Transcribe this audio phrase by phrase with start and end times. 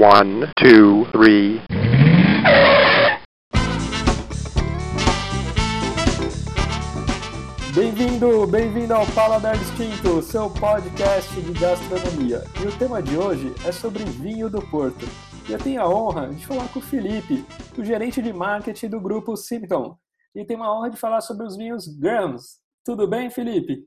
[0.00, 1.60] One, two, three.
[7.74, 12.44] Bem-vindo, bem-vindo ao Paladar Distinto, seu podcast de gastronomia.
[12.62, 15.04] E o tema de hoje é sobre vinho do Porto.
[15.48, 17.44] E eu tenho a honra de falar com o Felipe,
[17.76, 19.98] o gerente de marketing do grupo Simpton.
[20.32, 22.58] E tenho a honra de falar sobre os vinhos Grams.
[22.84, 23.82] Tudo bem, Felipe?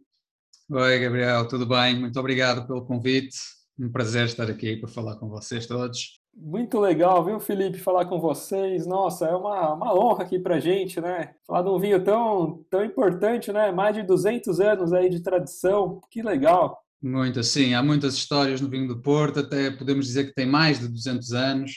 [0.70, 1.98] Oi, Gabriel, tudo bem?
[1.98, 3.61] Muito obrigado pelo convite.
[3.80, 6.20] Um prazer estar aqui para falar com vocês todos.
[6.34, 8.86] Muito legal, viu, Felipe, falar com vocês.
[8.86, 11.34] Nossa, é uma, uma honra aqui pra gente, né?
[11.46, 13.72] Falar de um vinho tão, tão importante, né?
[13.72, 16.00] Mais de 200 anos aí de tradição.
[16.10, 16.82] Que legal.
[17.02, 17.74] Muito, sim.
[17.74, 21.34] Há muitas histórias no vinho do Porto, até podemos dizer que tem mais de 200
[21.34, 21.72] anos,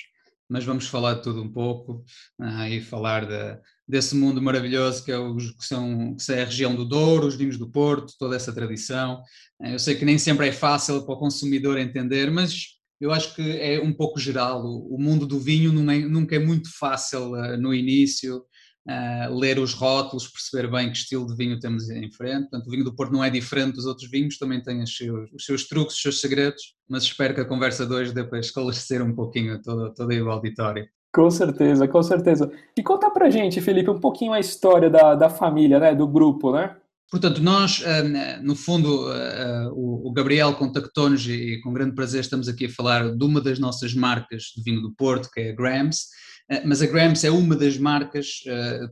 [0.49, 2.05] mas vamos falar de tudo um pouco
[2.39, 6.47] ah, e falar de, desse mundo maravilhoso que é, os, que, são, que é a
[6.47, 9.23] região do Douro, os vinhos do Porto, toda essa tradição.
[9.61, 13.35] Ah, eu sei que nem sempre é fácil para o consumidor entender, mas eu acho
[13.35, 14.65] que é um pouco geral.
[14.65, 18.45] O, o mundo do vinho é, nunca é muito fácil uh, no início.
[18.87, 22.51] Uh, ler os rótulos, perceber bem que estilo de vinho temos em frente.
[22.51, 25.33] Portanto, o vinho do Porto não é diferente dos outros vinhos, também tem os seus,
[25.33, 28.41] os seus truques, os seus segredos, mas espero que a conversa de hoje dê para
[28.41, 30.87] esclarecer um pouquinho todo, todo o auditório.
[31.15, 32.51] Com certeza, com certeza.
[32.77, 36.53] E conta pra gente, Felipe, um pouquinho a história da, da família, né, do grupo,
[36.53, 36.75] né?
[37.09, 42.67] Portanto, nós, eh, no fundo, eh, o Gabriel contactou-nos e com grande prazer estamos aqui
[42.67, 46.07] a falar de uma das nossas marcas de vinho do Porto, que é a Grams,
[46.51, 48.43] eh, mas a Grams é uma das marcas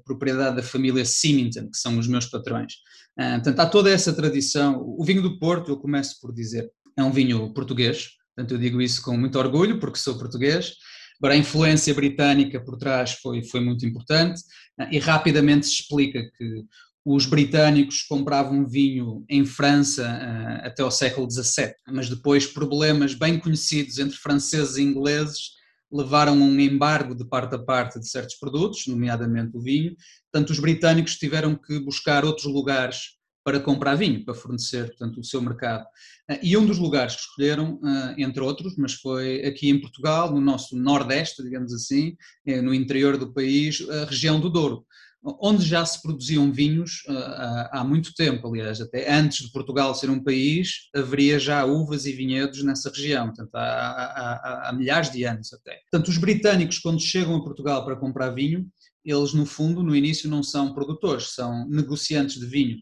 [0.05, 2.75] propriedade da família Symington, que são os meus patrões.
[3.17, 4.81] Portanto, há toda essa tradição.
[4.81, 8.81] O vinho do Porto, eu começo por dizer, é um vinho português, portanto eu digo
[8.81, 10.75] isso com muito orgulho, porque sou português,
[11.23, 14.43] Agora, a influência britânica por trás foi, foi muito importante
[14.91, 16.65] e rapidamente se explica que
[17.05, 23.39] os britânicos compravam vinho em França uh, até ao século XVII, mas depois problemas bem
[23.39, 25.53] conhecidos entre franceses e ingleses
[25.93, 29.95] levaram a um embargo de parte a parte de certos produtos, nomeadamente o vinho.
[30.29, 35.25] Portanto, os britânicos tiveram que buscar outros lugares para comprar vinho, para fornecer, portanto, o
[35.25, 35.85] seu mercado.
[36.31, 40.33] Uh, e um dos lugares que escolheram, uh, entre outros, mas foi aqui em Portugal,
[40.33, 42.17] no nosso nordeste, digamos assim,
[42.47, 44.85] no interior do país, a região do Douro
[45.25, 50.11] onde já se produziam vinhos uh, há muito tempo, aliás, até antes de Portugal ser
[50.11, 55.25] um país, haveria já uvas e vinhedos nessa região, portanto, há, há, há, milhares de
[55.25, 55.79] anos até.
[55.91, 58.67] Portanto, os britânicos, quando chegam a Portugal para comprar vinho,
[59.05, 62.79] eles, no fundo, no início não são produtores, são negociantes de vinho.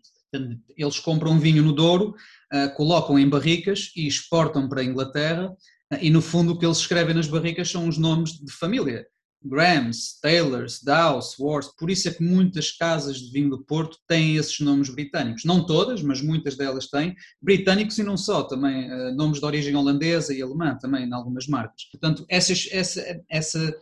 [0.76, 2.14] Eles compram vinho no Douro,
[2.52, 6.64] uh, colocam em barricas e exportam para a Inglaterra, uh, e no fundo o que
[6.64, 9.06] eles escrevem nas barricas são os nomes de família.
[9.42, 14.36] Grams, Taylors, Dows, Wars, por isso é que muitas casas de vinho do Porto têm
[14.36, 15.46] esses nomes britânicos.
[15.46, 17.16] Não todas, mas muitas delas têm.
[17.40, 21.46] Britânicos e não só, também uh, nomes de origem holandesa e alemã, também em algumas
[21.46, 21.84] marcas.
[21.90, 23.74] Portanto, essas, essa, essa,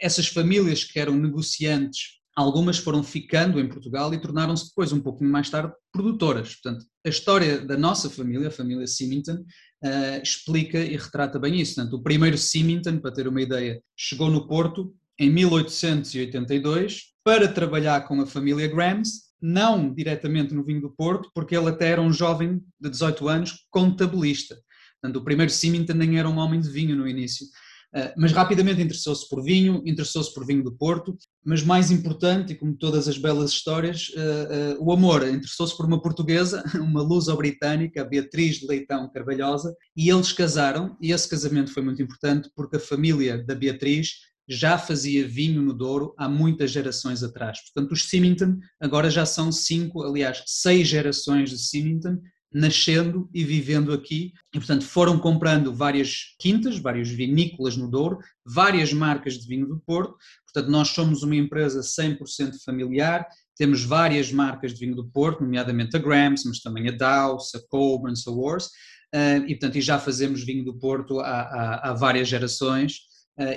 [0.00, 5.30] essas famílias que eram negociantes algumas foram ficando em Portugal e tornaram-se depois, um pouquinho
[5.30, 6.54] mais tarde, produtoras.
[6.54, 9.44] Portanto, a história da nossa família, a família Symington,
[9.84, 11.74] uh, explica e retrata bem isso.
[11.74, 18.06] Portanto, o primeiro Symington, para ter uma ideia, chegou no Porto em 1882 para trabalhar
[18.06, 22.12] com a família Grams, não diretamente no vinho do Porto, porque ele até era um
[22.12, 24.56] jovem de 18 anos contabilista.
[25.00, 27.46] Portanto, o primeiro Symington nem era um homem de vinho no início.
[27.94, 32.56] Uh, mas rapidamente interessou-se por vinho, interessou-se por vinho do Porto, mas mais importante, e
[32.56, 35.26] como todas as belas histórias, uh, uh, o amor.
[35.26, 41.72] Interessou-se por uma portuguesa, uma luso-britânica, Beatriz Leitão Carvalhosa, e eles casaram, e esse casamento
[41.72, 46.70] foi muito importante porque a família da Beatriz já fazia vinho no Douro há muitas
[46.70, 47.58] gerações atrás.
[47.62, 52.18] Portanto, os Symington agora já são cinco, aliás, seis gerações de Symington
[52.52, 54.32] nascendo e vivendo aqui.
[54.54, 59.78] E portanto foram comprando várias quintas, vários vinícolas no Douro, várias marcas de vinho do
[59.80, 60.16] Porto,
[60.52, 63.26] portanto nós somos uma empresa 100% familiar,
[63.56, 67.60] temos várias marcas de vinho do Porto, nomeadamente a Grams, mas também a Dow's, a
[67.68, 68.66] Colburn, a Wars,
[69.14, 73.07] uh, e portanto e já fazemos vinho do Porto há, há, há várias gerações,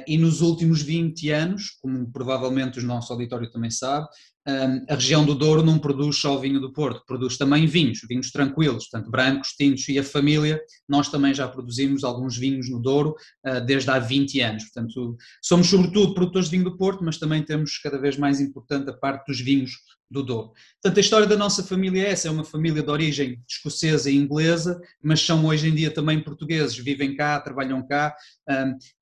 [0.08, 4.08] e nos últimos 20 anos, como provavelmente o nosso auditório também sabe,
[4.90, 8.90] a região do Douro não produz só vinho do Porto, produz também vinhos, vinhos tranquilos,
[8.90, 10.60] tanto brancos, tintos e a família,
[10.90, 13.16] nós também já produzimos alguns vinhos no Douro
[13.46, 17.44] ah, desde há 20 anos, portanto somos sobretudo produtores de vinho do Porto, mas também
[17.44, 19.74] temos cada vez mais importante a parte dos vinhos
[20.12, 20.52] do Douro.
[20.82, 24.16] Portanto a história da nossa família é essa, é uma família de origem escocesa e
[24.16, 28.14] inglesa, mas são hoje em dia também portugueses, vivem cá, trabalham cá,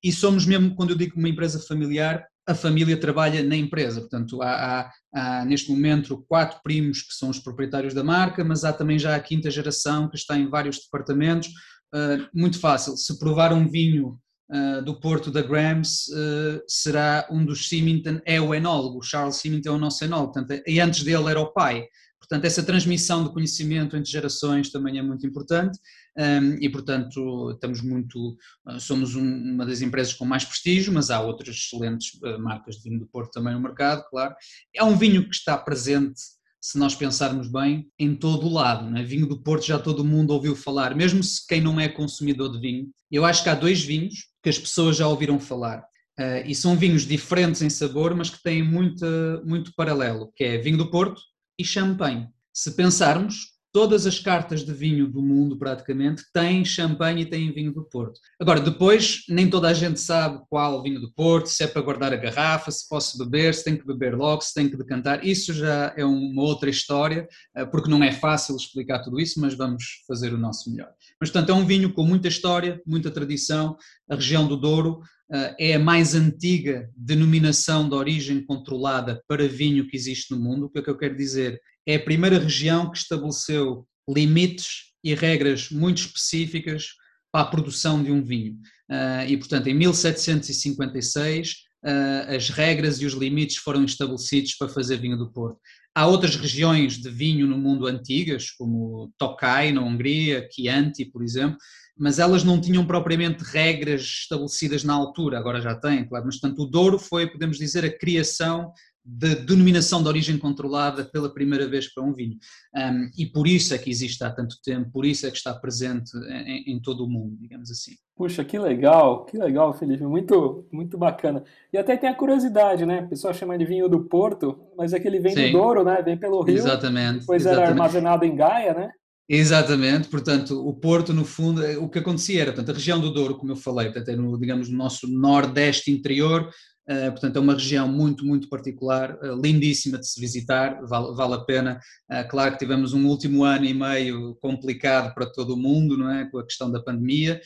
[0.03, 4.01] e somos mesmo, quando eu digo uma empresa familiar, a família trabalha na empresa.
[4.01, 4.49] Portanto, há,
[4.81, 8.97] há, há, neste momento quatro primos que são os proprietários da marca, mas há também
[8.97, 11.49] já a quinta geração que está em vários departamentos.
[11.93, 14.19] Uh, muito fácil, se provar um vinho
[14.49, 19.35] uh, do Porto da Grams uh, será um dos Symington, é o enólogo, o Charles
[19.37, 21.85] Symington é o nosso enólogo, portanto, e antes dele era o pai.
[22.19, 25.79] Portanto, essa transmissão de conhecimento entre gerações também é muito importante
[26.15, 28.37] um, e, portanto, estamos muito,
[28.79, 32.99] somos um, uma das empresas com mais prestígio, mas há outras excelentes marcas de vinho
[32.99, 34.35] do Porto também no mercado, claro.
[34.75, 36.21] É um vinho que está presente
[36.61, 38.89] se nós pensarmos bem, em todo o lado.
[38.89, 39.03] Né?
[39.03, 42.59] Vinho do Porto já todo mundo ouviu falar, mesmo se quem não é consumidor de
[42.59, 42.89] vinho.
[43.11, 45.83] Eu acho que há dois vinhos que as pessoas já ouviram falar.
[46.19, 49.05] Uh, e são vinhos diferentes em sabor, mas que têm muito,
[49.45, 51.21] muito paralelo, que é vinho do Porto
[51.57, 52.27] e champanhe.
[52.53, 57.71] Se pensarmos, todas as cartas de vinho do mundo praticamente têm champanhe e têm vinho
[57.71, 58.19] do Porto.
[58.39, 62.11] Agora, depois, nem toda a gente sabe qual vinho do Porto, se é para guardar
[62.11, 65.25] a garrafa, se posso beber, se tem que beber logo, se tem que decantar.
[65.25, 69.53] Isso já é uma outra história, eh, porque não é fácil explicar tudo isso, mas
[69.53, 70.89] vamos fazer o nosso melhor.
[71.19, 73.77] Mas, portanto, é um vinho com muita história, muita tradição.
[74.09, 75.01] A região do Douro
[75.31, 80.65] eh, é a mais antiga denominação de origem controlada para vinho que existe no mundo.
[80.65, 81.61] O que é que eu quero dizer?
[81.89, 86.89] É a primeira região que estabeleceu limites e regras muito específicas
[87.31, 88.53] para a produção de um vinho.
[88.91, 94.69] Uh, e, portanto, em 1756, uh, ah, as regras e os limites foram estabelecidos para
[94.69, 95.59] fazer vinho do Porto.
[95.95, 101.57] Há outras regiões de vinho no mundo antigas, como Tokai, na Hungria, Chianti, por exemplo,
[101.97, 106.61] mas elas não tinham propriamente regras estabelecidas na altura, agora já têm, claro, mas portanto
[106.61, 108.71] o Douro foi, podemos dizer, a criação
[109.11, 112.37] de denominação de origem controlada pela primeira vez para um vinho.
[112.75, 115.51] Um, e por isso é que existe há tanto tempo, por isso é que está
[115.53, 117.93] presente em, em, todo o mundo, digamos assim.
[118.15, 121.43] Puxa, que legal, que legal, Felipe, muito, muito bacana.
[121.73, 123.01] E até tem a curiosidade, né?
[123.01, 125.47] O pessoal chama de vinho do Porto, mas é que ele vem Sim.
[125.47, 126.01] do Douro, né?
[126.03, 126.57] Vem pelo Rio.
[126.57, 127.21] Exatamente.
[127.21, 127.63] Depois exatamente.
[127.63, 128.91] era armazenado em Gaia, né?
[129.31, 133.37] Exatamente, portanto, o Porto, no fundo, o que acontecia era, portanto, a região do Douro,
[133.37, 136.49] como eu falei, portanto, é no, digamos, no nosso nordeste interior,
[136.89, 141.35] Uh, portanto, é uma região muito, muito particular, uh, lindíssima de se visitar, vale, vale
[141.35, 141.79] a pena.
[142.11, 146.09] Uh, claro que tivemos um último ano e meio complicado para todo o mundo, não
[146.09, 146.25] é?
[146.25, 147.39] Com a questão da pandemia,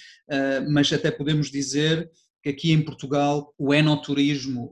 [0.70, 2.10] mas até podemos dizer
[2.42, 4.72] que aqui em Portugal o enoturismo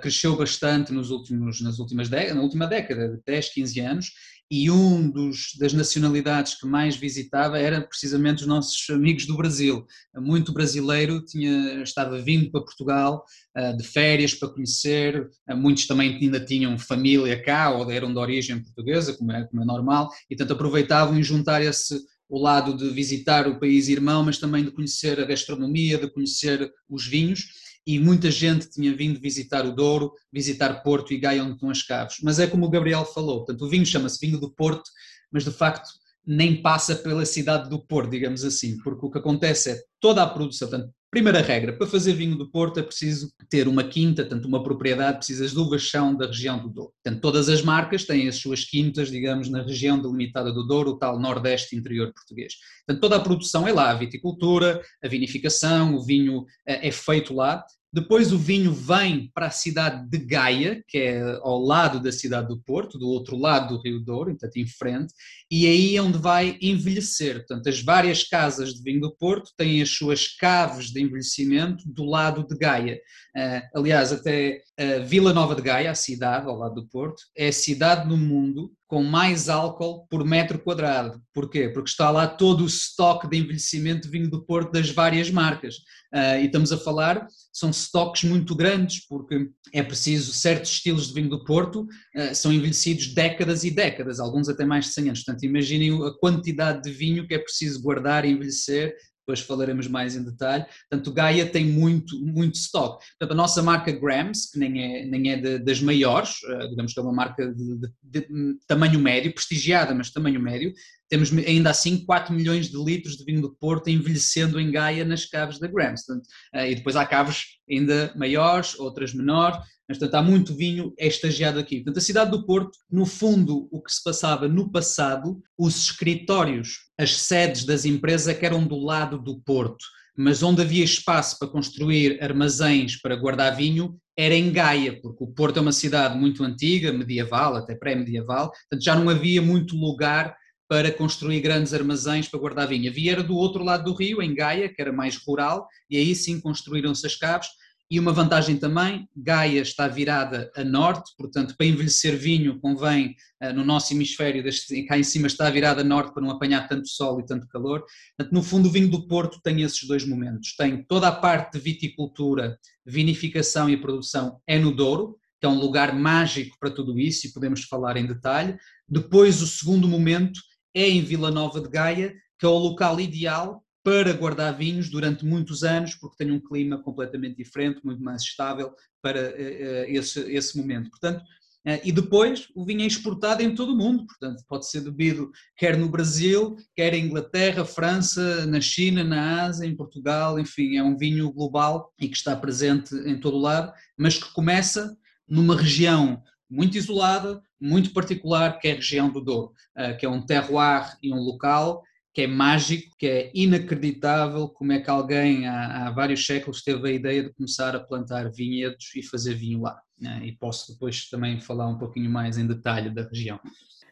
[0.00, 4.12] cresceu bastante nos últimos, nas últimas na última década, de 10, 15 anos,
[4.50, 9.86] e um dos, das nacionalidades que mais visitava era precisamente os nossos amigos do Brasil.
[10.16, 13.24] Muito brasileiro tinha, estava vindo para Portugal
[13.56, 18.18] uh, de férias para conhecer, uh, muitos também ainda tinham família cá ou eram de
[18.18, 21.98] origem portuguesa, como é, como é normal, e tanto aproveitavam em juntar esse
[22.30, 26.70] o lado de visitar o país irmão, mas também de conhecer a gastronomia, de conhecer
[26.86, 27.46] os vinhos
[27.88, 31.82] e muita gente tinha vindo visitar o Douro, visitar Porto e Gaia onde estão as
[31.82, 32.16] caves.
[32.22, 34.90] Mas é como o Gabriel falou, portanto, o vinho chama-se vinho do Porto,
[35.32, 35.88] mas de facto
[36.26, 40.26] nem passa pela cidade do Porto, digamos assim, porque o que acontece é toda a
[40.26, 44.46] produção, portanto, primeira regra, para fazer vinho do Porto é preciso ter uma quinta, tanto
[44.46, 46.92] uma propriedade, precisas de uvas são da região do Douro.
[47.02, 50.98] Portanto, todas as marcas têm as suas quintas, digamos, na região delimitada do Douro, o
[50.98, 52.54] tal nordeste interior português.
[52.86, 57.34] Portanto, toda a produção é lá, a viticultura, a vinificação, o vinho é, é feito
[57.34, 62.12] lá, depois o vinho vem para a cidade de Gaia, que é ao lado da
[62.12, 65.14] cidade do Porto, do outro lado do Rio Douro, portanto em frente,
[65.50, 67.38] e aí é onde vai envelhecer.
[67.46, 72.04] Portanto, as várias casas de vinho do Porto têm as suas caves de envelhecimento do
[72.04, 73.00] lado de Gaia.
[73.34, 77.48] Uh, aliás, até uh, Vila Nova de Gaia, a cidade ao lado do Porto, é
[77.48, 81.22] a cidade no mundo com mais álcool por metro quadrado.
[81.34, 81.68] Porquê?
[81.68, 85.76] Porque está lá todo o estoque de envelhecimento de vinho do Porto das várias marcas.
[86.12, 91.14] Uh, e estamos a falar, são estoques muito grandes, porque é preciso certos estilos de
[91.14, 95.22] vinho do Porto uh, são envelhecidos décadas e décadas, alguns até mais de 100 anos.
[95.22, 98.96] Portanto, imaginem a quantidade de vinho que é preciso guardar e envelhecer
[99.28, 100.64] depois falaremos mais em detalhe.
[100.88, 103.04] Portanto, Gaia tem muito, muito stock.
[103.18, 106.94] Portanto, a nossa marca Grams, que nem é, nem é de, das maiores, uh, digamos
[106.94, 110.72] que é uma marca de, de, de, tamanho médio, prestigiada, mas tamanho médio,
[111.10, 115.26] temos ainda assim 4 milhões de litros de vinho do Porto envelhecendo em Gaia nas
[115.26, 116.06] caves da Grams.
[116.06, 119.58] Portanto, uh, e depois há caves ainda maiores, outras menores,
[119.88, 121.76] mas, portanto, há muito vinho é estagiado aqui.
[121.76, 126.90] Portanto, a cidade do Porto, no fundo, o que se passava no passado, os escritórios,
[126.98, 129.84] as sedes das empresas é que eram do lado do Porto,
[130.16, 135.28] mas onde havia espaço para construir armazéns para guardar vinho era em Gaia, porque o
[135.28, 140.36] Porto é uma cidade muito antiga, medieval, até pré-medieval, portanto já não havia muito lugar
[140.68, 142.90] para construir grandes armazéns para guardar vinho.
[142.90, 146.14] Havia era do outro lado do rio, em Gaia, que era mais rural, e aí
[146.14, 147.48] sim construíram-se as caves,
[147.90, 153.52] E uma vantagem também, Gaia está virada a norte, portanto, para envelhecer vinho convém, uh,
[153.54, 154.44] no nosso hemisfério,
[154.86, 157.82] cá em cima está virada a norte para não apanhar tanto sol e tanto calor.
[158.14, 160.54] Portanto, no fundo, o vinho do Porto tem esses dois momentos.
[160.54, 165.58] Tem toda a parte de viticultura, vinificação e produção é no Douro, que é um
[165.58, 168.54] lugar mágico para tudo isso e podemos falar em detalhe.
[168.86, 170.40] Depois, o segundo momento
[170.74, 175.24] é em Vila Nova de Gaia, que é o local ideal para guardar vinhos durante
[175.24, 180.58] muitos anos, porque tem um clima completamente diferente, muito mais estável para uh, esse, esse
[180.58, 180.90] momento.
[180.90, 184.82] Portanto, uh, e depois o vinho é exportado em todo o mundo, portanto, pode ser
[184.82, 190.76] bebido quer no Brasil, quer em Inglaterra, França, na China, na Ásia, em Portugal, enfim,
[190.76, 194.94] é um vinho global e que está presente em todo o lado, mas que começa
[195.26, 199.52] numa região muito isolada, muito particular, que é a região do Douro,
[199.98, 204.80] que é um terroir e um local que é mágico, que é inacreditável como é
[204.80, 209.02] que alguém há, há, vários séculos teve a ideia de começar a plantar vinhedos e
[209.02, 209.80] fazer vinho lá.
[210.00, 210.22] Né?
[210.24, 213.38] E posso depois também falar um pouquinho mais em detalhe da região.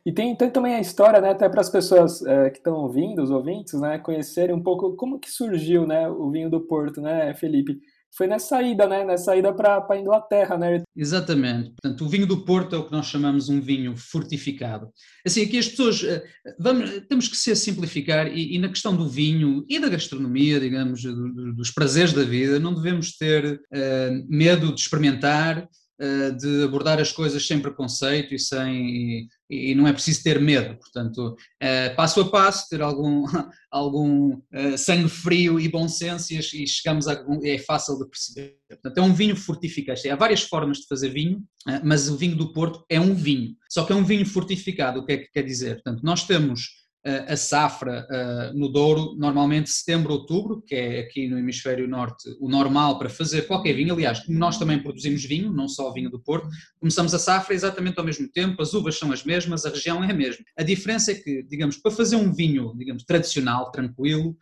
[0.05, 3.21] E tem, tem também a história, né, até para as pessoas é, que estão ouvindo,
[3.21, 7.35] os ouvintes, né, conhecerem um pouco como que surgiu né, o vinho do Porto, né,
[7.35, 7.81] Felipe?
[8.15, 9.05] Foi nessa ida, né?
[9.05, 10.83] Nessa ida para a Inglaterra, né?
[10.97, 11.71] Exatamente.
[11.71, 14.91] Portanto, o vinho do Porto é o que nós chamamos um vinho fortificado.
[15.25, 16.25] Assim, aqui as pessoas eh,
[16.59, 21.03] vamos, temos que se simplificar e, e, na questão do vinho e da gastronomia, digamos,
[21.03, 27.01] do, dos prazeres da vida, não devemos ter uh, medo de experimentar eh, de abordar
[27.01, 32.21] as coisas sem preconceito e sem e, não é preciso ter medo, portanto eh, passo
[32.21, 33.25] a passo ter algum
[33.71, 38.57] algum eh, sangue frio e bom senso e chegamos a é fácil de perceber.
[38.69, 40.01] Portanto é um vinho fortificado.
[40.11, 41.43] Há várias formas de fazer vinho,
[41.85, 43.55] mas o vinho do Porto é um vinho.
[43.69, 45.01] Só que é um vinho fortificado.
[45.01, 45.75] O que é que quer dizer?
[45.75, 46.86] Portanto nós temos
[47.29, 48.07] a safra
[48.55, 53.43] no Douro, normalmente setembro, outubro, que é aqui no hemisfério norte o normal para fazer
[53.43, 53.95] qualquer vinho.
[53.95, 56.49] Aliás, como nós também produzimos vinho, não só vinho do Porto,
[56.81, 60.11] começamos a safra exatamente ao mesmo tempo, as uvas são as mesmas, a região é
[60.11, 60.45] a mesma.
[60.59, 64.37] A diferença é que, digamos, para fazer um vinho, digamos, tradicional, tranquilo,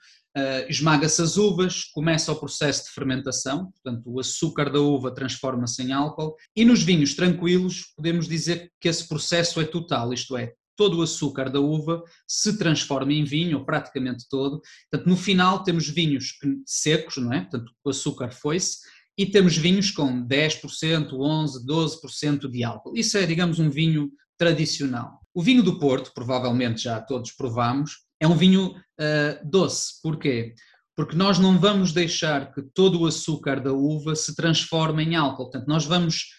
[0.68, 5.92] esmaga-se as uvas, começa o processo de fermentação, portanto o açúcar da uva transforma-se em
[5.92, 10.98] álcool, e nos vinhos tranquilos podemos dizer que esse processo é total, isto é, todo
[10.98, 14.60] o açúcar da uva se transforma em vinho, ou praticamente todo.
[14.90, 16.34] Portanto, no final temos vinhos
[16.66, 17.40] secos, não é?
[17.40, 18.78] Portanto, o açúcar foi-se,
[19.16, 22.96] e temos vinhos com 10%, 11%, 12% de álcool.
[22.96, 25.20] Isso é, digamos, um vinho tradicional.
[25.32, 30.00] O vinho do Porto, provavelmente já todos provamos, é um vinho uh, doce.
[30.02, 30.54] Porquê?
[30.96, 35.50] Porque nós não vamos deixar que todo o açúcar da uva se transforme em álcool.
[35.50, 36.30] Portanto, nós vamos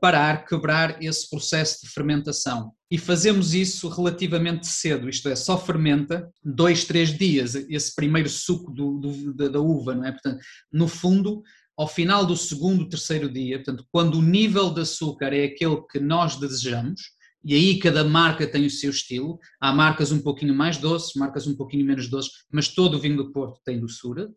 [0.00, 2.72] parar, quebrar esse processo de fermentação.
[2.90, 8.70] E fazemos isso relativamente cedo, isto é, só fermenta dois, três dias, esse primeiro suco
[8.70, 10.12] do, do, da, uva, não é?
[10.12, 10.38] Portanto,
[10.72, 11.42] no fundo,
[11.76, 15.98] ao final do segundo, terceiro dia, portanto, quando o nível de açúcar é aquele que
[15.98, 20.78] nós desejamos, e aí cada marca tem o seu estilo, há marcas um pouquinho mais
[20.78, 24.28] doces, marcas um pouquinho menos doces, mas todo o vinho do Porto tem doçura,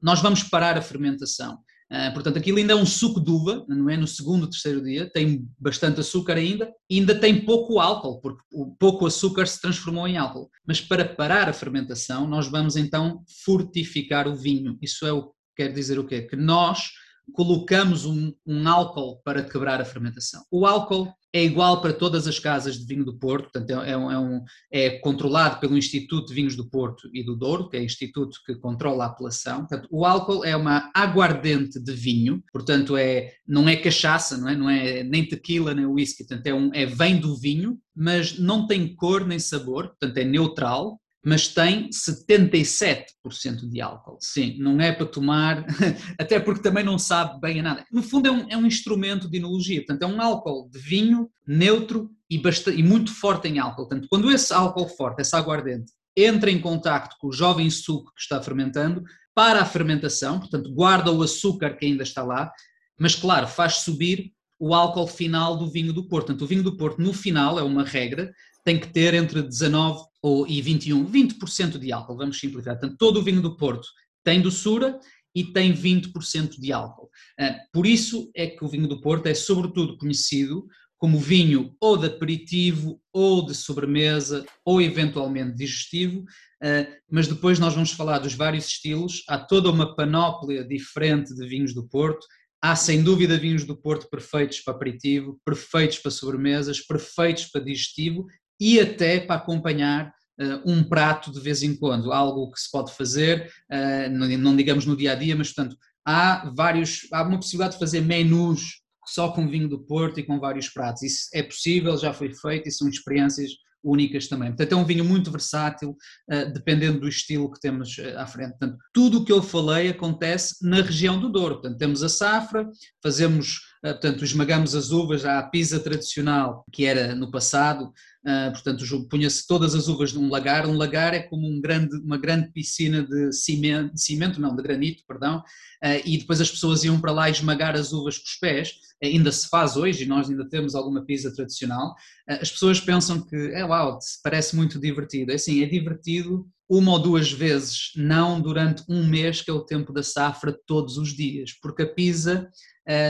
[0.00, 1.58] nós vamos parar a fermentação.
[1.92, 3.96] Uh, portanto, aquilo ainda é um suco de uva, não é?
[3.96, 8.76] No segundo, terceiro dia, tem bastante açúcar ainda, e ainda tem pouco álcool, porque o
[8.76, 10.48] pouco açúcar se transformou em álcool.
[10.64, 14.78] Mas para parar a fermentação, nós vamos então fortificar o vinho.
[14.80, 16.22] Isso é o que quer dizer o quê?
[16.22, 16.90] Que nós
[17.32, 20.44] colocamos um, um álcool para quebrar a fermentação.
[20.50, 23.96] O álcool é igual para todas as casas de vinho do Porto, portanto é, é,
[23.96, 27.84] um, é, controlado pelo Instituto de Vinhos do Porto e do Douro, que é o
[27.84, 29.60] instituto que controla a apelação.
[29.60, 34.56] Portanto, o álcool é uma aguardente de vinho, portanto é, não é cachaça, não é,
[34.56, 38.66] não é nem tequila nem whisky, portanto é, um, é vem do vinho, mas não
[38.66, 44.16] tem cor nem sabor, portanto é neutral, mas tem 77% de álcool.
[44.20, 45.66] Sim, não é para tomar,
[46.18, 47.84] até porque também não sabe bem a nada.
[47.92, 51.30] No fundo, é um, é um instrumento de enologia, portanto, é um álcool de vinho
[51.46, 53.86] neutro e, bastante, e muito forte em álcool.
[53.88, 58.20] Portanto, quando esse álcool forte, essa aguardente, entra em contacto com o jovem suco que
[58.20, 59.02] está fermentando,
[59.34, 62.50] para a fermentação, portanto, guarda o açúcar que ainda está lá,
[62.98, 66.26] mas, claro, faz subir o álcool final do vinho do Porto.
[66.26, 68.30] Portanto, o vinho do Porto, no final, é uma regra,
[68.64, 72.78] tem que ter entre 19 ou, e 21, 20% de álcool, vamos simplificar.
[72.78, 73.88] Portanto, todo o vinho do Porto
[74.24, 74.98] tem doçura
[75.34, 77.08] e tem 20% de álcool.
[77.38, 80.66] Ah, por isso é que o vinho do Porto é sobretudo conhecido
[80.98, 86.24] como vinho ou de aperitivo, ou de sobremesa, ou eventualmente digestivo,
[86.62, 91.46] ah, mas depois nós vamos falar dos vários estilos, há toda uma panóplia diferente de
[91.46, 92.26] vinhos do Porto,
[92.62, 98.26] há sem dúvida vinhos do Porto perfeitos para aperitivo, perfeitos para sobremesas, perfeitos para digestivo
[98.60, 102.92] e até para acompanhar uh, um prato de vez em quando, algo que se pode
[102.92, 107.74] fazer, uh, não, digamos no dia a dia, mas portanto, há vários, há uma possibilidade
[107.74, 111.02] de fazer menus só com vinho do Porto e com vários pratos.
[111.02, 113.50] Isso é possível, já foi feito e são experiências
[113.82, 114.48] únicas também.
[114.48, 115.96] Portanto, é um vinho muito versátil,
[116.30, 118.50] uh, dependendo do estilo que temos à frente.
[118.50, 121.56] Portanto, tudo o que eu falei acontece na região do Douro.
[121.56, 122.68] Portanto, temos a safra,
[123.02, 127.90] fazemos, portanto, esmagamos as uvas à pisa tradicional, que era no passado,
[128.22, 130.66] Uh, portanto, punha-se todas as uvas num lagar.
[130.66, 135.02] Um lagar é como um grande, uma grande piscina de cimento, cimento, não, de granito,
[135.08, 138.74] perdão, uh, e depois as pessoas iam para lá esmagar as uvas com os pés.
[139.02, 141.94] Ainda se faz hoje, e nós ainda temos alguma pizza tradicional.
[142.28, 145.32] Uh, as pessoas pensam que, é uau, parece muito divertido.
[145.32, 149.64] É assim, é divertido uma ou duas vezes, não durante um mês, que é o
[149.64, 152.48] tempo da safra, todos os dias, porque a pizza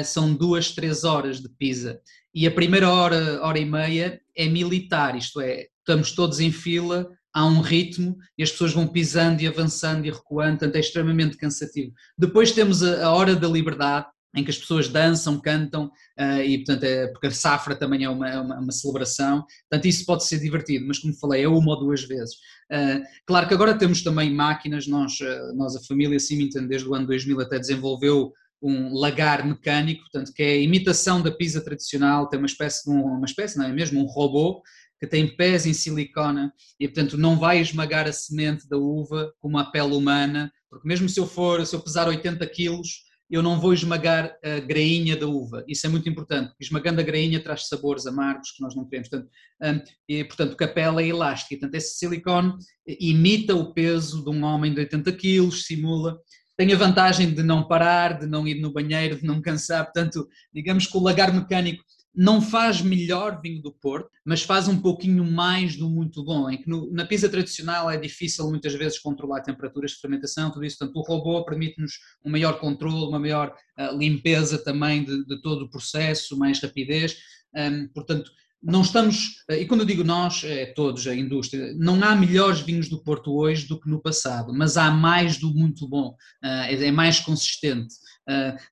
[0.02, 2.00] são duas, três horas de pizza
[2.34, 7.08] e a primeira hora, hora e meia é militar, isto é, estamos todos em fila,
[7.32, 11.36] há um ritmo e as pessoas vão pisando e avançando e recuando, portanto é extremamente
[11.36, 11.92] cansativo.
[12.16, 15.86] Depois temos a, a hora da liberdade, em que as pessoas dançam, cantam,
[16.18, 19.88] uh, e portanto é, porque a safra também é uma, é uma, uma, celebração, portanto
[19.88, 22.34] isso pode ser divertido, mas como falei, é uma ou duas vezes.
[22.70, 26.94] Uh, claro que agora temos também máquinas, nós, uh, nós a família Symington desde o
[26.94, 32.28] ano 2000 até desenvolveu um lagar mecânico, portanto, que é a imitação da pizza tradicional,
[32.28, 34.62] tem uma espécie de um, uma espécie, não é mesmo, um robô
[35.00, 39.58] que tem pés em silicona e, portanto, não vai esmagar a semente da uva como
[39.58, 43.60] a pele humana, porque mesmo se eu for, se eu pesar 80 quilos, eu não
[43.60, 45.64] vou esmagar a grainha da uva.
[45.68, 49.08] Isso é muito importante, porque esmagando a grainha traz sabores amargos que nós não queremos.
[49.08, 49.30] Portanto,
[49.62, 51.56] um, e, portanto, a pele é elástica.
[51.56, 52.54] Portanto, esse silicone
[52.98, 56.18] imita o peso de um homem de 80 quilos, simula
[56.60, 60.28] tem a vantagem de não parar, de não ir no banheiro, de não cansar, portanto,
[60.52, 61.82] digamos que o lagar mecânico
[62.14, 66.58] não faz melhor vinho do Porto, mas faz um pouquinho mais do muito bom, em
[66.60, 70.76] que no, na pizza tradicional é difícil muitas vezes controlar temperaturas de fermentação, tudo isso,
[70.76, 75.64] portanto o robô permite-nos um maior controle, uma maior uh, limpeza também de, de, todo
[75.64, 77.16] o processo, mais rapidez,
[77.56, 78.30] um, portanto
[78.62, 82.88] não estamos, e quando eu digo nós, é todos, a indústria, não há melhores vinhos
[82.88, 86.14] do Porto hoje do que no passado, mas há mais do muito bom,
[86.44, 87.94] é, é mais consistente.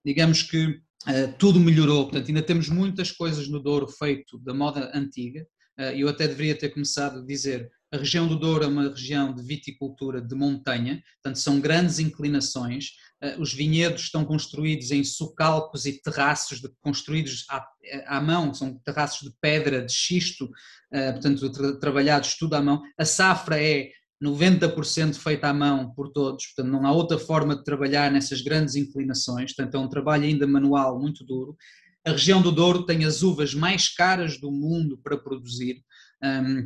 [0.04, 0.80] Digamos que
[1.38, 5.46] tudo melhorou, portanto, ainda temos muitas coisas no Douro feito da moda antiga,
[5.96, 9.42] eu até deveria ter começado a dizer a região do Douro é uma região de
[9.42, 12.90] viticultura de montanha, portanto são grandes inclinações.
[13.20, 17.66] Eh, os vinhedos estão construídos em socalcos e terraços de, construídos à,
[18.06, 20.48] à, mão, são terraços de pedra, de xisto,
[20.92, 22.82] eh, portanto tra trabalhados tudo à mão.
[22.96, 23.90] A safra é
[24.22, 28.74] 90% feita à mão por todos, portanto não há outra forma de trabalhar nessas grandes
[28.74, 31.56] inclinações, portanto é um trabalho ainda manual muito duro.
[32.06, 35.82] A região do Douro tem as uvas mais caras do mundo para produzir,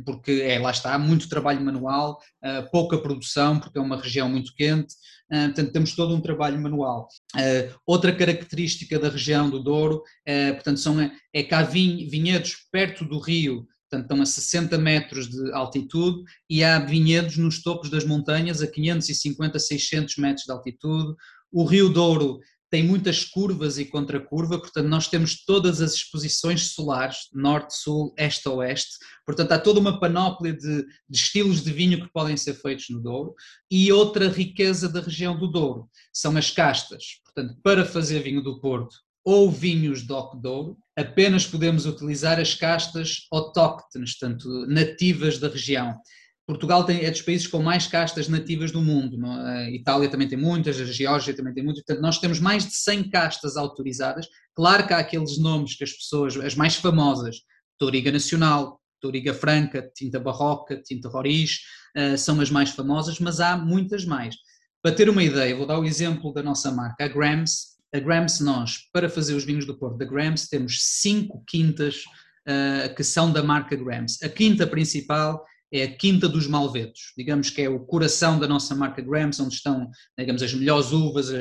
[0.05, 4.53] porque é, lá está, muito trabalho manual, ah, pouca produção, porque é uma região muito
[4.55, 4.95] quente,
[5.31, 7.07] ah, portanto temos todo um trabalho manual.
[7.35, 10.01] Ah, outra característica da região do Douro,
[10.55, 10.99] portanto, são,
[11.33, 16.63] é que há vinhedos perto do rio, portanto estão a 60 metros de altitude, e
[16.63, 21.15] há vinhedos nos topos das montanhas a 550, 600 metros de altitude.
[21.51, 22.39] O Rio Douro
[22.73, 28.49] tem muitas curvas e contracurva, portanto nós temos todas as exposições solares, norte, sul, este,
[28.49, 32.85] oeste, portanto há toda uma panóplia de, de, estilos de vinho que podem ser feitos
[32.89, 33.35] no Douro,
[33.69, 38.59] e outra riqueza da região do Douro são as castas, portanto para fazer vinho do
[38.59, 45.95] Porto ou vinhos DOC Douro, apenas podemos utilizar as castas autóctones, portanto nativas da região.
[46.45, 49.17] Portugal tem, é dos países com mais castas nativas do mundo.
[49.25, 51.83] A Itália também tem muitas, a Geórgia também tem muitas.
[51.83, 54.27] Portanto, nós temos mais de 100 castas autorizadas.
[54.53, 57.37] Claro que há aqueles nomes que as pessoas, as mais famosas,
[57.79, 61.59] Toriga Nacional, Toriga Franca, Tinta Barroca, Tinta Roriz,
[61.97, 64.35] uh, são as mais famosas, mas há muitas mais.
[64.81, 67.73] Para ter uma ideia, vou dar o exemplo da nossa marca, a Grams.
[67.93, 72.03] A Grams, nós, para fazer os vinhos do Porto da Grams, temos cinco quintas
[72.47, 74.17] uh, que são da marca Grams.
[74.21, 78.75] A quinta principal é a Quinta dos Malvedos, digamos que é o coração da nossa
[78.75, 81.37] marca Grams, onde estão, digamos, as melhores uvas, a,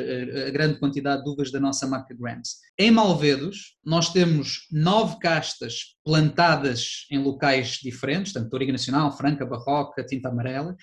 [0.47, 2.57] a, grande quantidade de uvas da nossa marca Grams.
[2.79, 10.03] Em Malvedos, nós temos nove castas plantadas em locais diferentes, tanto Toriga Nacional, Franca, Barroca,
[10.03, 10.75] Tinta Amarela,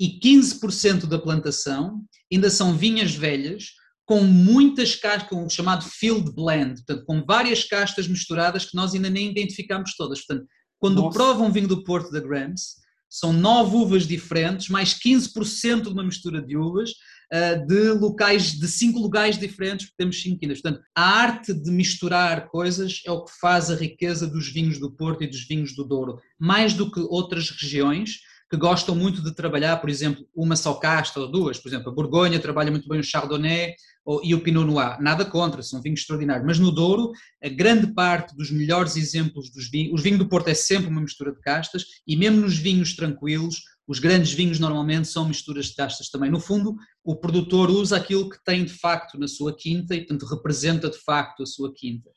[0.00, 3.66] e 15% da plantação ainda são vinhas velhas,
[4.06, 8.94] com muitas castas, com o chamado field blend, portanto, com várias castas misturadas que nós
[8.94, 10.24] ainda nem identificamos todas.
[10.24, 11.18] Portanto, quando Nossa.
[11.18, 12.82] provam vinho do Porto da Grams,
[13.14, 16.90] são nove uvas diferentes, mais 15% de uma mistura de uvas,
[17.32, 20.60] uh, de locais, de cinco lugares diferentes, porque temos cinco quintas.
[20.60, 24.90] Portanto, a arte de misturar coisas é o que faz a riqueza dos vinhos do
[24.90, 28.18] Porto e dos vinhos do Douro, mais do que outras regiões,
[28.54, 31.58] que gostam muito de trabalhar, por exemplo, uma só casta ou duas.
[31.58, 33.74] Por exemplo, a Borgonha trabalha muito bem o Chardonnay
[34.22, 35.00] e o Pinot Noir.
[35.00, 36.46] Nada contra, são vinhos extraordinários.
[36.46, 37.10] Mas no Douro,
[37.42, 41.00] a grande parte dos melhores exemplos dos vinhos, os vinhos do Porto é sempre uma
[41.00, 45.74] mistura de castas e mesmo nos vinhos tranquilos, os grandes vinhos normalmente são misturas de
[45.74, 46.30] castas também.
[46.30, 50.26] No fundo, o produtor usa aquilo que tem de facto na sua quinta e, portanto,
[50.26, 52.10] representa de facto a sua quinta.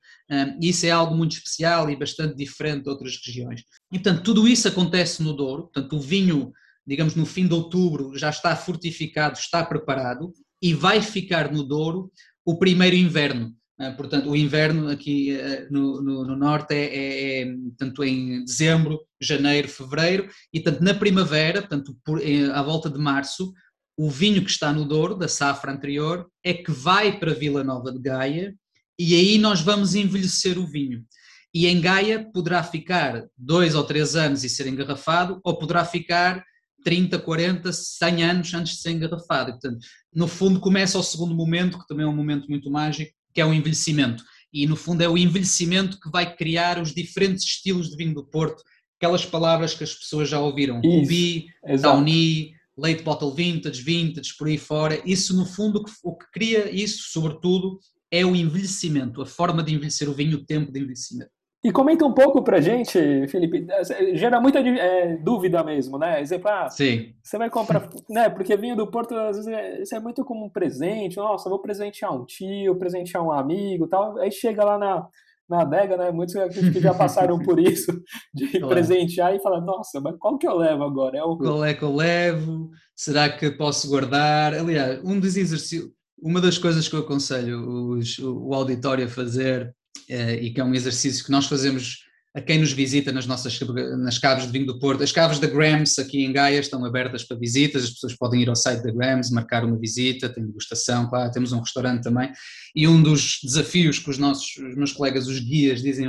[0.62, 3.62] Isso é algo muito especial e bastante diferente de outras regiões.
[3.92, 5.64] E, portanto, tudo isso acontece no Douro.
[5.64, 6.52] Portanto, o vinho,
[6.86, 12.12] digamos, no fim de outubro já está fortificado, está preparado e vai ficar no Douro
[12.46, 13.56] o primeiro inverno.
[13.80, 18.44] Uh, portanto, o inverno aqui uh, no, no, no, norte é, é, é, tanto em
[18.44, 23.54] dezembro, janeiro, fevereiro, e tanto na primavera, portanto, por, em, à volta de março,
[23.96, 27.92] o vinho que está no Douro, da safra anterior, é que vai para Vila Nova
[27.92, 28.56] de Gaia,
[28.98, 31.06] e aí nós vamos envelhecer o vinho.
[31.54, 36.44] E em Gaia poderá ficar dois ou três anos e ser engarrafado, ou poderá ficar
[36.84, 39.52] 30, 40, 100 anos antes de ser engarrafado.
[39.52, 39.80] portanto,
[40.14, 43.46] no fundo, começa o segundo momento, que também é um momento muito mágico, que é
[43.46, 44.24] o envelhecimento.
[44.54, 48.26] E no fundo é o envelhecimento que vai criar os diferentes estilos de vinho do
[48.26, 48.64] Porto,
[48.98, 51.48] aquelas palavras que as pessoas já ouviram, Ruby,
[51.82, 55.02] Tawny, Late Bottle Vintage, Vintage, por aí fora.
[55.06, 57.80] Isso no fundo o que cria isso, sobretudo,
[58.12, 61.32] é o envelhecimento, a forma de envelhecer o vinho, o tempo de envelhecimento.
[61.64, 63.66] E comenta um pouco pra gente, Felipe,
[64.14, 66.22] gera muita é, dúvida mesmo, né?
[66.22, 67.14] Exemplo, ah, Sim.
[67.22, 68.30] você vai comprar, né?
[68.30, 71.60] Porque vinho do Porto, às vezes, é, isso é muito como um presente, nossa, vou
[71.60, 75.08] presentear um tio, presentear um amigo tal, aí chega lá na,
[75.50, 76.12] na adega, né?
[76.12, 77.92] Muitos que já passaram por isso,
[78.34, 78.68] de claro.
[78.68, 81.18] presentear e falar, nossa, mas qual que eu levo agora?
[81.18, 81.38] É o...
[81.38, 82.70] Qual é que eu levo?
[82.96, 84.54] Será que posso guardar?
[84.54, 89.74] Aliás, um dos exercícios, uma das coisas que eu aconselho os, o auditório a fazer,
[90.10, 93.60] eh, e que é um exercício que nós fazemos a quem nos visita nas nossas
[93.98, 95.04] nas caves de vinho do Porto.
[95.04, 98.50] As caves da Grams aqui em Gaia estão abertas para visitas, as pessoas podem ir
[98.50, 102.32] ao site da Grams, marcar uma visita, tem degustação, claro, temos um restaurante também.
[102.76, 106.08] E um dos desafios que os nossos os meus colegas, os guias, dizem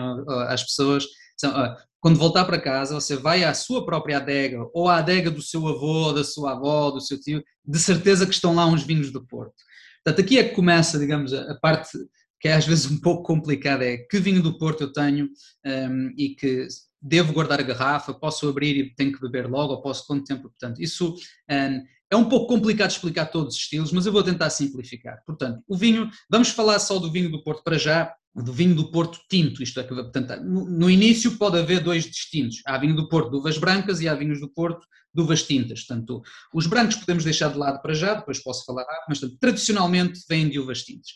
[0.48, 1.06] às pessoas
[1.38, 1.52] são,
[2.00, 5.66] quando voltar para casa, você vai à sua própria adega ou à adega do seu
[5.66, 9.24] avô, da sua avó, do seu tio, de certeza que estão lá uns vinhos do
[9.26, 9.54] Porto.
[10.08, 11.98] Portanto, aqui é que começa, digamos, a parte
[12.40, 15.28] que é às vezes um pouco complicada, é que vinho do Porto eu tenho
[15.66, 16.66] um, e que
[17.02, 20.42] devo guardar a garrafa, posso abrir e tenho que beber logo, ou posso quanto tempo,
[20.42, 21.14] portanto, isso
[21.50, 25.22] um, é um pouco complicado explicar todos os estilos, mas eu vou tentar simplificar.
[25.26, 28.90] Portanto, o vinho, vamos falar só do vinho do Porto para já, do vinho do
[28.90, 33.08] Porto tinto, isto é, portanto, no, no início pode haver dois distintos, há vinho do
[33.08, 36.22] Porto de uvas brancas e há vinhos do Porto de uvas tintas, portanto,
[36.54, 40.48] os brancos podemos deixar de lado para já, depois posso falar, mas portanto, tradicionalmente vêm
[40.48, 41.12] de uvas tintas.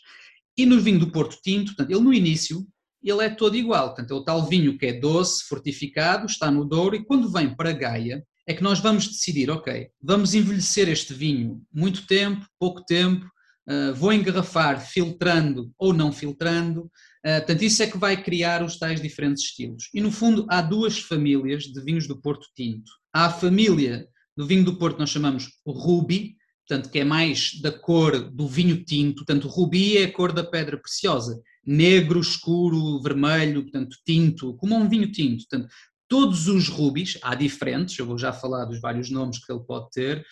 [0.57, 2.65] E no vinho do Porto Tinto, portanto, ele no início,
[3.03, 6.63] ele é todo igual, portanto, é o tal vinho que é doce, fortificado, está no
[6.63, 11.13] Douro, e quando vem para Gaia, é que nós vamos decidir, ok, vamos envelhecer este
[11.13, 13.25] vinho muito tempo, pouco tempo,
[13.69, 18.77] uh, vou engarrafar filtrando ou não filtrando, uh, portanto, isso é que vai criar os
[18.77, 19.89] tais diferentes estilos.
[19.93, 22.91] E no fundo, há duas famílias de vinhos do Porto Tinto.
[23.13, 26.35] Há a família do vinho do Porto, nós chamamos Ruby,
[26.67, 30.43] portanto, que é mais da cor do vinho tinto, portanto, rubi é a cor da
[30.43, 35.45] pedra preciosa, negro, escuro, vermelho, portanto, tinto, como um vinho tinto.
[35.47, 35.71] Portanto,
[36.07, 39.89] todos os rubis, há diferentes, eu vou já falar dos vários nomes que ele pode
[39.91, 40.25] ter,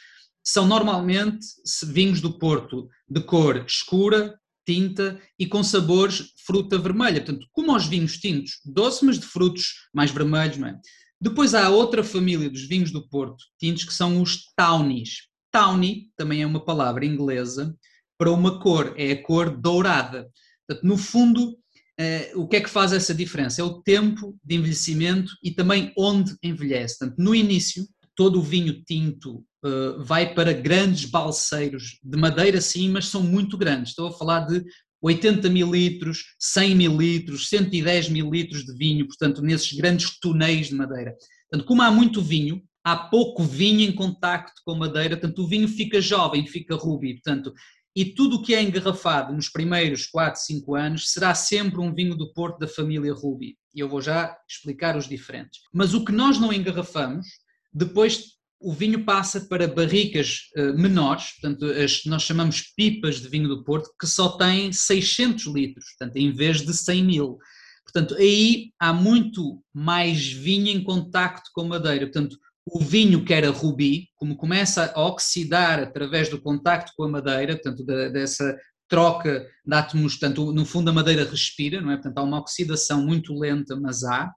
[0.44, 1.46] são normalmente
[1.86, 7.24] vinhos do Porto de cor escura, tinta e com sabores fruta vermelha.
[7.24, 10.62] Portanto, como aos vinhos tintos, doce, mas de frutos mais vermelhos.
[10.62, 10.76] É?
[11.20, 15.28] Depois há outra família dos vinhos do Porto tintos que são os tawnies.
[15.52, 17.76] Tawny também é uma palavra inglesa
[18.18, 20.30] para uma cor, é a cor dourada.
[20.68, 21.58] Portanto, no fundo,
[22.00, 23.62] eh, o que é que faz essa diferença?
[23.62, 26.98] É o tempo de envelhecimento e também onde envelhece.
[26.98, 27.86] Portanto, no início,
[28.22, 33.58] todo o vinho tinto eh, vai para grandes balseiros de madeira, sim, mas são muito
[33.58, 33.90] grandes.
[33.90, 34.64] Estou a falar de
[35.02, 40.68] 80 mil litros, 100 mil litros, 110 mil litros de vinho, portanto, nesses grandes tonéis
[40.68, 41.16] de madeira.
[41.50, 45.68] Portanto, como há muito vinho, há pouco vinho em contacto com madeira, portanto o vinho
[45.68, 47.52] fica jovem, fica rubi, portanto,
[47.96, 52.16] e tudo o que é engarrafado nos primeiros 4, 5 anos será sempre um vinho
[52.16, 53.58] do Porto da família Ruby.
[53.76, 55.60] E eu vou já explicar os diferentes.
[55.74, 57.28] Mas o que nós não engarrafamos,
[57.74, 63.50] depois o vinho passa para barricas uh, menores, portanto, as, nós chamamos pipas de vinho
[63.50, 67.38] do Porto, que só têm 600 litros, portanto, em vez de 100 mil.
[67.84, 72.06] Portanto, aí há muito mais vinho em contacto com madeira.
[72.06, 77.10] Portanto, o vinho que era rubi, como começa a oxidar através do contacto com a
[77.10, 78.56] madeira, portanto, da, dessa
[78.88, 81.96] troca da atmosfera, portanto, no fundo a madeira respira, não é?
[81.96, 84.32] Portanto, há uma oxidação muito lenta, mas há.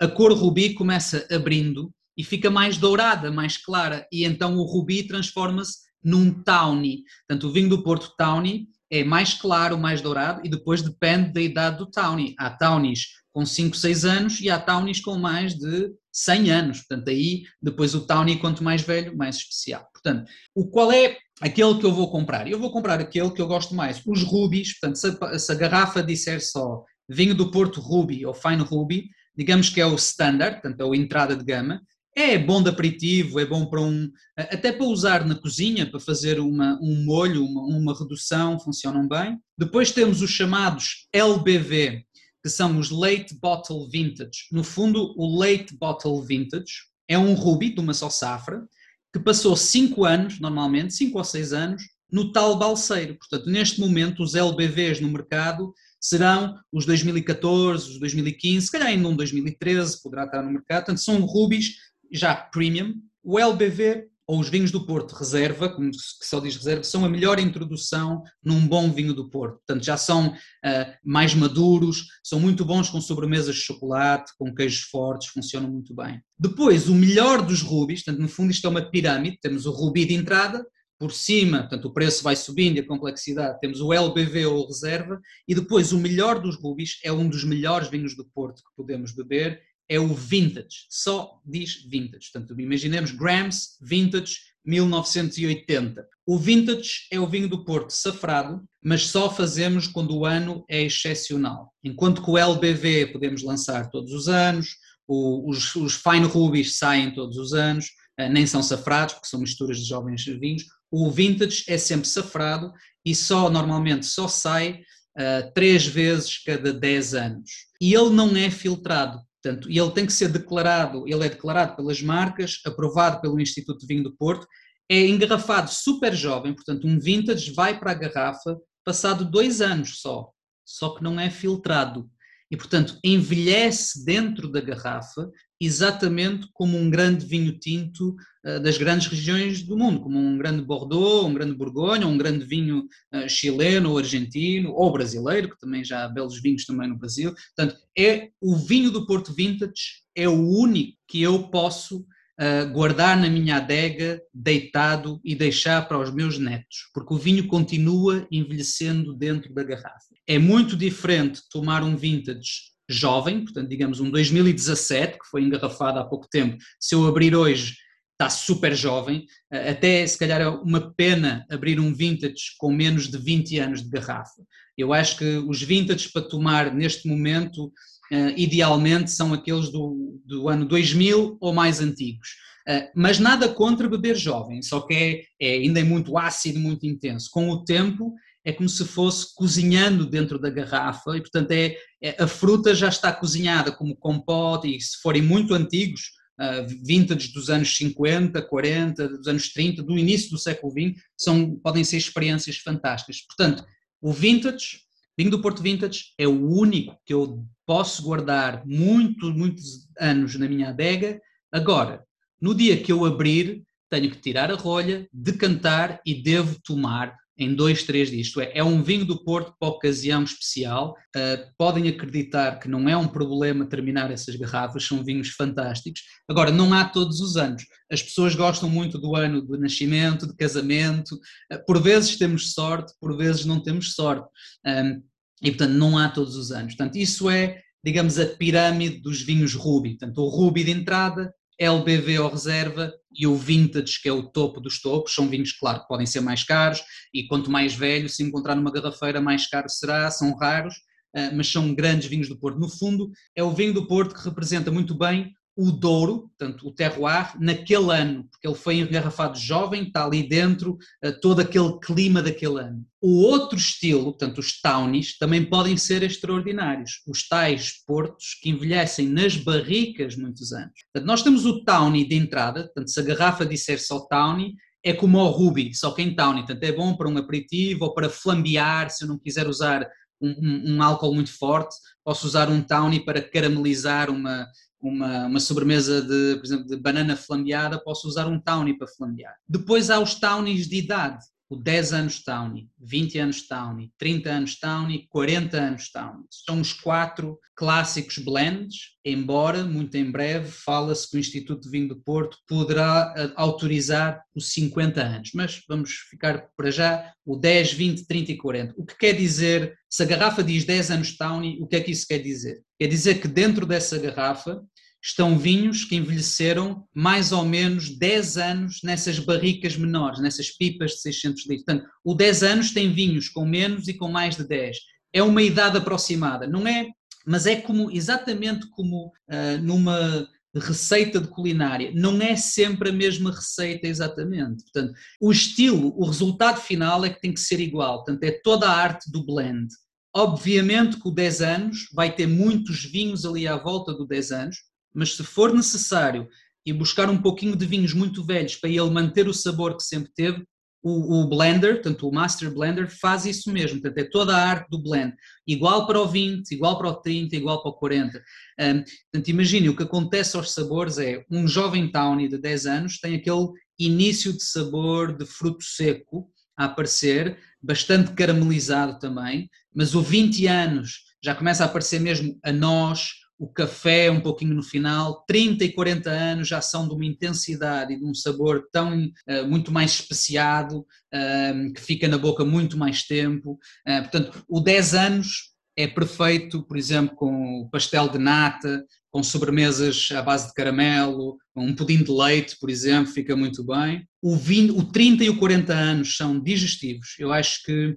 [0.00, 5.06] A cor rubi começa abrindo e fica mais dourada, mais clara, e então o rubi
[5.06, 7.02] transforma-se num tawny.
[7.26, 11.40] Portanto, o vinho do Porto tawny é mais claro, mais dourado, e depois depende da
[11.40, 12.34] idade do tawny.
[12.38, 16.78] Há tawnies com 5, 6 anos e há tawnies com mais de 100 anos.
[16.78, 19.86] Portanto, aí depois o tawny, quanto mais velho, mais especial.
[19.92, 22.48] Portanto, o qual é aquele que eu vou comprar?
[22.48, 24.78] Eu vou comprar aquele que eu gosto mais, os rubies.
[24.78, 29.10] Portanto, se a, se a garrafa disser só vinho do Porto Ruby ou Fine Ruby,
[29.36, 31.82] digamos que é o standard, portanto, é o entrada de gama.
[32.18, 34.10] É bom de aperitivo, é bom para um.
[34.38, 39.38] até para usar na cozinha, para fazer uma, um molho, uma, uma redução, funcionam bem.
[39.58, 42.06] Depois temos os chamados LBV,
[42.42, 44.46] que são os Late Bottle Vintage.
[44.50, 48.66] No fundo, o Late Bottle Vintage é um ruby de uma só safra,
[49.12, 53.16] que passou 5 anos, normalmente, 5 ou 6 anos, no tal balseiro.
[53.16, 59.08] Portanto, neste momento, os LBVs no mercado serão os 2014, os 2015, se calhar ainda
[59.08, 60.84] um 2013 poderá estar no mercado.
[60.84, 61.74] Portanto, são rubis
[62.12, 66.82] já premium, o LBV ou os vinhos do Porto reserva, como se só diz reserva,
[66.82, 69.58] são a melhor introdução num bom vinho do Porto.
[69.58, 74.82] Portanto, já são uh, mais maduros, são muito bons com sobremesas de chocolate, com queijos
[74.82, 76.20] fortes, funcionam muito bem.
[76.36, 80.04] Depois, o melhor dos rubis, portanto, no fundo isto é uma pirâmide, temos o rubi
[80.04, 80.66] de entrada,
[80.98, 85.20] por cima, portanto, o preço vai subindo e a complexidade, temos o LBV ou reserva,
[85.46, 89.12] e depois o melhor dos rubis é um dos melhores vinhos do Porto que podemos
[89.12, 92.30] beber, é o vintage, só diz vintage.
[92.32, 96.06] Portanto, imaginemos Grams Vintage 1980.
[96.26, 100.82] O vintage é o vinho do Porto safrado, mas só fazemos quando o ano é
[100.82, 101.72] excepcional.
[101.84, 107.14] Enquanto que o LBV podemos lançar todos os anos, o, os, os Fine Rubies saem
[107.14, 110.64] todos os anos, eh, nem são safrados, porque são misturas de jovens vinhos.
[110.90, 112.72] O vintage é sempre safrado
[113.04, 114.80] e só normalmente só sai
[115.16, 117.50] uh, três vezes cada 10 anos.
[117.80, 119.20] E ele não é filtrado.
[119.42, 123.86] Portanto, ele tem que ser declarado, ele é declarado pelas marcas, aprovado pelo Instituto de
[123.86, 124.46] Vinho do Porto,
[124.88, 130.30] é engarrafado super jovem, portanto, um vintage vai para a garrafa passado dois anos só,
[130.64, 132.08] só que não é filtrado.
[132.50, 135.30] E, portanto, envelhece dentro da garrafa
[135.60, 140.62] exatamente como um grande vinho tinto uh, das grandes regiões do mundo, como um grande
[140.62, 145.82] Bordeaux, um grande Borgonha, um grande vinho uh, chileno ou argentino, ou brasileiro, que também
[145.82, 147.34] já há belos vinhos também no Brasil.
[147.56, 153.18] Portanto, é o vinho do Porto Vintage, é o único que eu posso uh, guardar
[153.18, 159.14] na minha adega, deitado e deixar para os meus netos, porque o vinho continua envelhecendo
[159.14, 160.15] dentro da garrafa.
[160.26, 166.04] É muito diferente tomar um vintage jovem, portanto, digamos um 2017, que foi engarrafado há
[166.04, 167.74] pouco tempo, se eu abrir hoje
[168.12, 173.08] está super jovem, eh, até se calhar é uma pena abrir um vintage com menos
[173.08, 174.42] de 20 anos de garrafa.
[174.76, 180.48] Eu acho que os vintages para tomar neste momento, uh, idealmente, são aqueles do, do
[180.48, 182.28] ano 2000 ou mais antigos.
[182.68, 186.86] Uh, mas nada contra beber jovem, só que é, é ainda é muito ácido, muito
[186.86, 187.30] intenso.
[187.30, 188.14] Com o tempo,
[188.46, 192.88] é como se fosse cozinhando dentro da garrafa e, portanto, é, é a fruta já
[192.88, 199.08] está cozinhada como compote e se forem muito antigos, uh, vintage dos anos 50, 40,
[199.08, 203.20] dos anos 30, do início do século XX, são, podem ser experiências fantásticas.
[203.22, 203.66] Portanto,
[204.00, 204.78] o vintage,
[205.18, 210.48] vinho do Porto Vintage, é o único que eu posso guardar muitos, muitos anos na
[210.48, 211.20] minha adega.
[211.50, 212.04] Agora,
[212.40, 217.54] no dia que eu abrir, tenho que tirar a rolha, decantar e devo tomar em
[217.54, 218.28] dois, três dias.
[218.28, 220.94] Isto é, é um vinho do Porto para ocasião especial.
[221.14, 226.02] Uh, podem acreditar que não é um problema terminar essas garrafas, são vinhos fantásticos.
[226.28, 227.64] Agora, não há todos os anos.
[227.90, 231.14] As pessoas gostam muito do ano de nascimento, de casamento.
[231.52, 234.28] Uh, por vezes temos sorte, por vezes não temos sorte.
[234.66, 235.02] Um,
[235.42, 236.74] e, portanto, não há todos os anos.
[236.74, 239.90] Portanto, isso é, digamos, a pirâmide dos vinhos Ruby.
[239.90, 244.60] Portanto, o Ruby de entrada, LBV ou reserva e o vintage, que é o topo
[244.60, 248.22] dos topos, são vinhos, claro, que podem ser mais caros e quanto mais velho, se
[248.22, 250.74] encontrar numa garrafeira, mais caro será, são raros,
[251.14, 252.58] eh, mas são grandes vinhos do Porto.
[252.58, 256.70] No fundo, é o vinho do Porto que representa muito bem o Douro, portanto, o
[256.70, 262.22] terroir, naquele ano, porque ele foi engarrafado jovem, está ali dentro uh, todo aquele clima
[262.22, 262.84] daquele ano.
[263.00, 267.00] O outro estilo, portanto, os townies, também podem ser extraordinários.
[267.08, 270.74] Os tais portos que envelhecem nas barricas muitos anos.
[270.92, 274.92] Portanto, nós temos o townie de entrada, portanto, se a garrafa disser só townie, é
[274.92, 278.10] como o ruby, só que em townie, portanto, é bom para um aperitivo ou para
[278.10, 279.88] flambear, se eu não quiser usar
[280.20, 284.46] um, um, um álcool muito forte, posso usar um townie para caramelizar uma,
[284.88, 289.34] uma, uma sobremesa de, por exemplo, de banana flambeada, posso usar um townie para flambear.
[289.48, 291.24] Depois há os townies de idade.
[291.48, 296.26] o 10 anos Townie, 20 anos Townie, 30 anos Townie, 40 anos Townie.
[296.28, 301.88] São os quatro clássicos blends, embora muito em breve fala-se que o Instituto de Vinho
[301.88, 307.72] do Porto poderá eh, autorizar os 50 anos, mas vamos ficar para já o 10,
[307.72, 308.74] 20, 30 e 40.
[308.76, 311.92] O que quer dizer, se a garrafa diz 10 anos Townie, o que é que
[311.92, 312.60] isso quer dizer?
[312.78, 314.62] Quer dizer que dentro dessa garrafa
[315.06, 321.00] estão vinhos que envelheceram mais ou menos 10 anos nessas barricas menores, nessas pipas de
[321.02, 321.64] 600 litros.
[321.64, 324.76] Portanto, o 10 anos tem vinhos com menos e com mais de 10.
[325.12, 326.88] É uma idade aproximada, não é?
[327.24, 333.30] Mas é como exatamente como uh, numa receita de culinária, não é sempre a mesma
[333.30, 334.64] receita exatamente.
[334.64, 338.04] Portanto, o estilo, o resultado final é que tem que ser igual.
[338.04, 339.68] Portanto, é toda a arte do blend.
[340.14, 344.56] Obviamente que o 10 anos vai ter muitos vinhos ali à volta do 10 anos,
[344.96, 346.26] mas se for necessário
[346.64, 350.10] e buscar um pouquinho de vinhos muito velhos para ele manter o sabor que sempre
[350.14, 350.42] teve,
[350.82, 354.70] o, o, blender, tanto o master blender, faz isso mesmo, portanto é toda a arte
[354.70, 355.14] do blend,
[355.46, 358.18] igual para o 20, igual para o 30, igual para o 40.
[358.18, 363.00] Um, portanto, imagine, o que acontece aos sabores é, um jovem tawny de 10 anos
[363.00, 370.00] tem aquele início de sabor de fruto seco a aparecer, bastante caramelizado também, mas o
[370.00, 375.24] 20 anos já começa a aparecer mesmo a nós, o café um pouquinho no final,
[375.26, 379.46] 30 e 40 anos já são de uma intensidade e de um sabor tão uh,
[379.46, 383.58] muito mais especiado, uh, que fica na boca muito mais tempo.
[383.86, 390.08] Uh, portanto, o 10 anos é perfeito, por exemplo, com pastel de nata, com sobremesas
[390.12, 394.06] à base de caramelo, um pudim de leite, por exemplo, fica muito bem.
[394.22, 397.14] O, 20, o 30 e o 40 anos são digestivos.
[397.18, 397.96] Eu acho que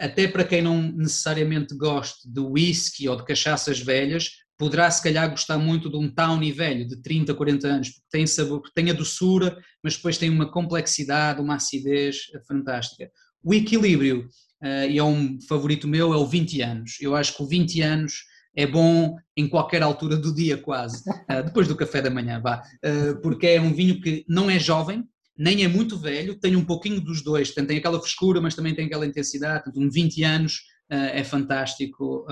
[0.00, 5.30] até para quem não necessariamente goste de whisky ou de cachaças velhas, poderá se calhar
[5.30, 8.92] gostar muito de um Townie velho, de 30, 40 anos, porque tem sabor, tem a
[8.92, 13.08] doçura, mas depois tem uma complexidade, uma acidez fantástica.
[13.42, 14.28] O equilíbrio,
[14.62, 16.96] uh, e é um favorito meu, é o 20 anos.
[17.00, 18.24] Eu acho que o 20 anos
[18.56, 22.60] é bom em qualquer altura do dia quase, uh, depois do café da manhã, vá,
[22.84, 25.04] uh, porque é um vinho que não é jovem,
[25.36, 28.86] nem é muito velho, tem um pouquinho dos dois, tem aquela frescura, mas também tem
[28.86, 32.26] aquela intensidade, portanto, um 20 anos é fantástico,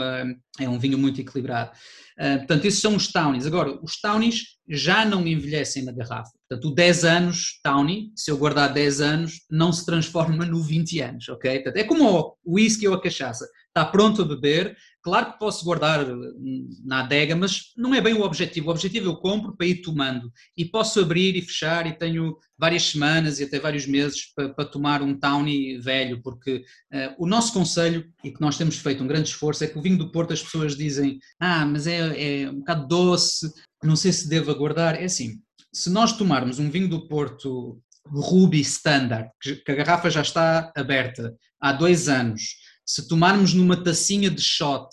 [0.59, 1.71] é um vinho muito equilibrado.
[2.19, 3.47] Uh, portanto, esses são os Townies.
[3.47, 6.33] Agora, os Townies já não envelhecem na garrafa.
[6.49, 11.01] Portanto, o 10 anos Townie, se eu guardar 10 anos, não se transforma no 20
[11.01, 11.55] anos, ok?
[11.61, 13.47] Portanto, é como o whisky ou a cachaça.
[13.69, 14.77] Está pronto a beber,
[15.07, 18.67] Claro que posso guardar hum, na adega, mas não é bem o objetivo.
[18.67, 22.91] O objetivo eu compro para ir tomando e posso abrir e fechar e tenho várias
[22.91, 26.57] semanas e até vários meses para, para tomar um Townie velho, porque
[26.93, 29.83] uh, o nosso conselho, e que nós temos feito um grande esforço, é que o
[29.83, 33.53] vinho do Porto as pessoas dizem ah, mas é, é um bocado doce,
[33.87, 34.95] não sei se devo aguardar.
[34.95, 35.41] É assim,
[35.73, 41.35] se nós tomarmos um vinho do Porto Ruby Standard, que a garrafa já está aberta
[41.61, 44.87] há dois anos, se tomarmos numa tacinha de shot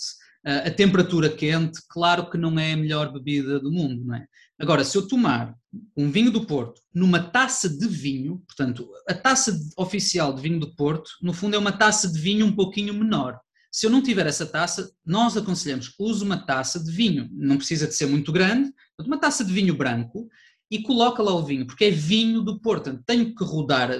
[0.45, 4.25] uh, a temperatura quente, claro que não é a melhor bebida do mundo, não é?
[4.59, 5.53] Agora, se eu tomar
[5.97, 10.75] um vinho do Porto numa taça de vinho, portanto, a taça oficial de vinho do
[10.75, 13.39] Porto, no fundo é uma taça de vinho um pouquinho menor.
[13.71, 17.87] Se eu não tiver essa taça, nós aconselhamos use uma taça de vinho, não precisa
[17.87, 20.27] de ser muito grande, uma taça de vinho branco
[20.69, 22.99] e coloca lá o vinho, porque é vinho do Porto.
[23.05, 23.91] Tenho que rodar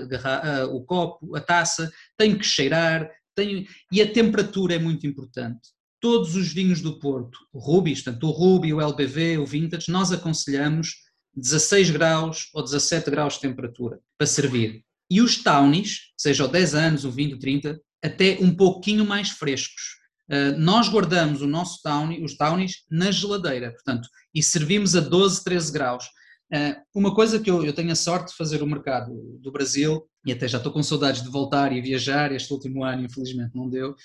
[0.71, 5.69] o copo, a taça, tenho que cheirar, tem, e a temperatura é muito importante.
[5.99, 10.95] Todos os vinhos do Porto, Rubis, tanto o Ruby, o LBV, o Vintage, nós aconselhamos
[11.35, 14.83] 16 graus ou 17 graus de temperatura para servir.
[15.09, 19.29] E os Townies, seja o 10 anos, o 20, o 30, até um pouquinho mais
[19.29, 20.02] frescos.
[20.29, 25.43] Uh, nós guardamos o nosso Townie, os Townies na geladeira, portanto, e servimos a 12,
[25.43, 26.05] 13 graus.
[26.53, 30.03] Uh, uma coisa que eu, eu tenho a sorte de fazer o mercado do Brasil,
[30.25, 33.69] e até já estou com saudades de voltar e viajar, este último ano infelizmente não
[33.69, 33.95] deu,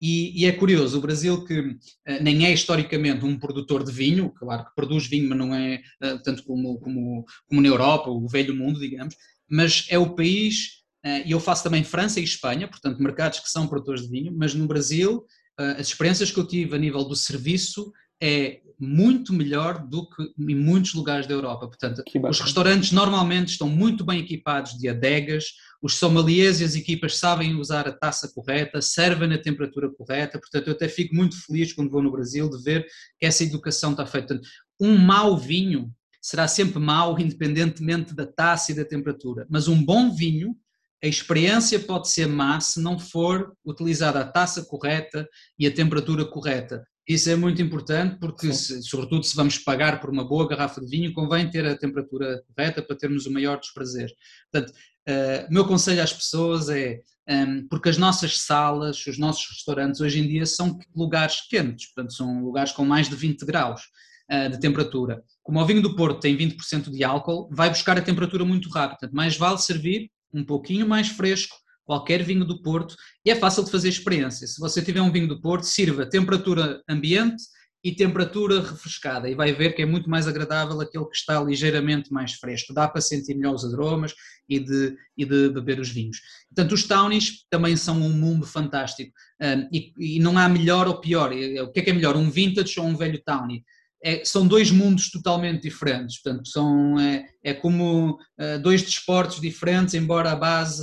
[0.00, 1.76] e, e é curioso, o Brasil que uh,
[2.22, 5.80] nem é historicamente um produtor de vinho, claro que produz vinho, mas não é
[6.24, 9.14] tanto como, como, como na Europa, o velho mundo, digamos,
[9.48, 10.78] mas é o país,
[11.24, 14.54] e eu faço também França e Espanha, portanto mercados que são produtores de vinho, mas
[14.54, 15.24] no Brasil
[15.58, 17.92] as experiências que eu tive a nível do serviço
[18.22, 21.66] é muito melhor do que em muitos lugares da Europa.
[21.66, 25.46] Portanto, os restaurantes normalmente estão muito bem equipados de adegas,
[25.82, 30.68] os sommeliers e as equipas sabem usar a taça correta, servem na temperatura correta, portanto
[30.68, 32.86] eu até fico muito feliz quando vou no Brasil de ver
[33.18, 34.40] que essa educação está feita.
[34.80, 40.14] Um mau vinho será sempre mau independentemente da taça e da temperatura, mas um bom
[40.14, 40.56] vinho
[41.02, 45.28] a experiência pode ser má se não for utilizada a taça correta
[45.58, 46.84] e a temperatura correta.
[47.08, 50.88] Isso é muito importante porque, se, sobretudo, se vamos pagar por uma boa garrafa de
[50.88, 54.12] vinho, convém ter a temperatura correta para termos o maior dos prazeres.
[54.52, 54.72] Portanto,
[55.08, 60.02] Uh, o meu conselho às pessoas é, um, porque as nossas salas, os nossos restaurantes
[60.02, 63.84] hoje em dia são lugares quentes, portanto são lugares com mais de 20 graus
[64.30, 65.24] uh, de temperatura.
[65.42, 68.98] Como o vinho do Porto tem 20% de álcool, vai buscar a temperatura muito rápido,
[68.98, 73.64] portanto mais vale servir um pouquinho mais fresco qualquer vinho do Porto e é fácil
[73.64, 74.46] de fazer experiência.
[74.46, 77.42] Se você tiver um vinho do Porto, sirva temperatura ambiente
[77.82, 82.12] e temperatura refrescada e vai ver que é muito mais agradável aquele que está ligeiramente
[82.12, 82.74] mais fresco.
[82.74, 84.14] Dá para sentir melhor os aromas
[84.48, 86.20] e de, e de beber os vinhos.
[86.48, 91.00] Portanto, os townies também são um mundo fantástico um, e, e, não há melhor ou
[91.00, 91.30] pior.
[91.32, 93.64] O que é que é melhor, um vintage ou um velho townie?
[94.02, 99.94] É, são dois mundos totalmente diferentes, portanto, são, é, é como uh, dois desportos diferentes,
[99.94, 100.82] embora a base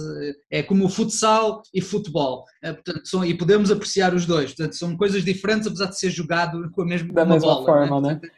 [0.51, 4.97] é como futsal e futebol, é, portanto, são, e podemos apreciar os dois, portanto, são
[4.97, 8.19] coisas diferentes, apesar de ser jogado com a mesma, da mesma bola, forma, né?
[8.21, 8.29] né?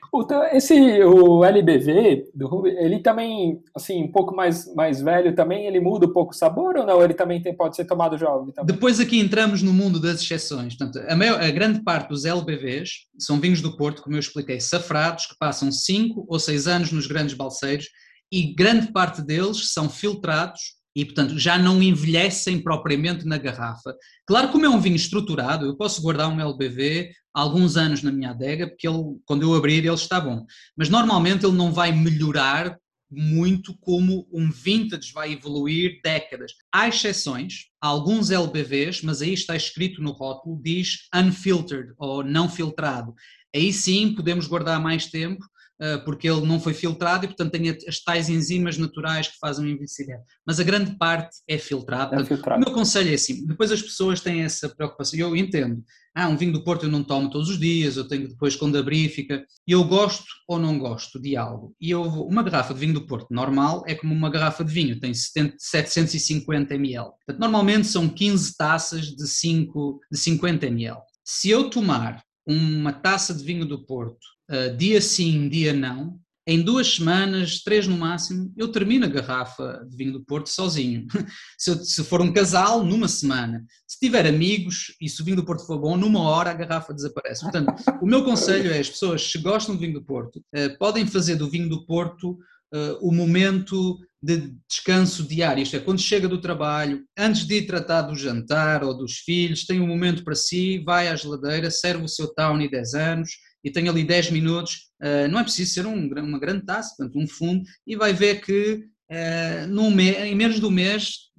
[0.53, 6.07] Esse, o LBV, do ele também, assim, um pouco mais, mais velho também, ele muda
[6.07, 7.03] um pouco o sabor ou não?
[7.03, 8.73] Ele também tem, pode ser tomado jovem também?
[8.73, 13.07] Depois aqui entramos no mundo das exceções, portanto, a, maior, a grande parte dos LBVs
[13.19, 17.07] são vinhos do Porto, como eu expliquei, safrados, que passam 5 ou 6 anos nos
[17.07, 17.88] grandes balseiros
[18.32, 23.95] e grande parte deles são filtrados e, portanto, já não envelhecem propriamente na garrafa.
[24.26, 28.32] Claro, como é um vinho estruturado, eu posso guardar um LBV alguns anos na minha
[28.32, 30.43] adega, porque ele, quando eu abrir ele está bom.
[30.76, 32.76] Mas normalmente ele não vai melhorar
[33.09, 36.51] muito como um vintage vai evoluir décadas.
[36.72, 42.49] Há exceções, há alguns LBVs, mas aí está escrito no rótulo, diz unfiltered ou não
[42.49, 43.13] filtrado.
[43.58, 45.43] Aí sim podemos guardar mais tempo,
[45.80, 49.66] eh, porque ele não foi filtrado e, portanto, tem as tais enzimas naturais que fazem
[49.66, 50.24] o envelhecimento.
[50.45, 52.16] Mas a grande parte é filtrado.
[52.16, 52.62] É filtrado.
[52.62, 55.84] O meu conselho é assim: depois as pessoas têm essa preocupação, eu entendo.
[56.16, 58.78] Ah, um vinho do Porto eu não tomo todos os dias, eu tenho depois quando
[58.78, 59.43] abrir fica.
[59.68, 61.76] Eu gosto ou não gosto de algo.
[61.82, 64.74] E eu vou, uma garrafa de vinho do Porto normal é como uma garrafa de
[64.74, 67.05] vinho, tem 70, 750 ml.
[67.05, 70.97] Portanto, normalmente são 15 taças de, 5, de 50 ml.
[71.24, 76.62] Se eu tomar uma taça de vinho do Porto, uh, dia sim, dia não, em
[76.62, 81.06] duas semanas, três no máximo, eu termino a garrafa de vinho do Porto sozinho.
[81.60, 83.66] se, eu, se, for um casal, numa semana.
[83.86, 86.93] Se tiver amigos e se o vinho do Porto for bom, numa hora a garrafa
[86.93, 87.41] desaparece.
[87.41, 91.06] Portanto, o meu conselho é: as pessoas, se gostam do vinho do Porto, uh, podem
[91.06, 92.32] fazer do vinho do Porto
[92.74, 97.65] uh, o momento de descanso diário, isto é, quando chega do trabalho, antes de ir
[97.65, 102.03] tratar do jantar ou dos filhos, tem um momento para si, vai à geladeira, serve
[102.03, 103.30] o seu Townie 10 anos
[103.63, 107.17] e tem ali 10 minutos, uh, não é preciso ser um, uma grande taça, portanto
[107.17, 111.30] um fundo, e vai ver que uh, num mês, em menos um mês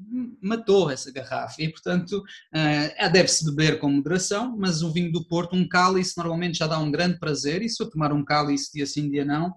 [0.43, 1.63] matou essa garrafa.
[1.63, 6.57] E portanto uh, deve-se beber com moderação, mas o vinho do Porto, um cálice normalmente
[6.57, 9.53] já dá um grande prazer e se eu tomar um cálice dia sim, dia não,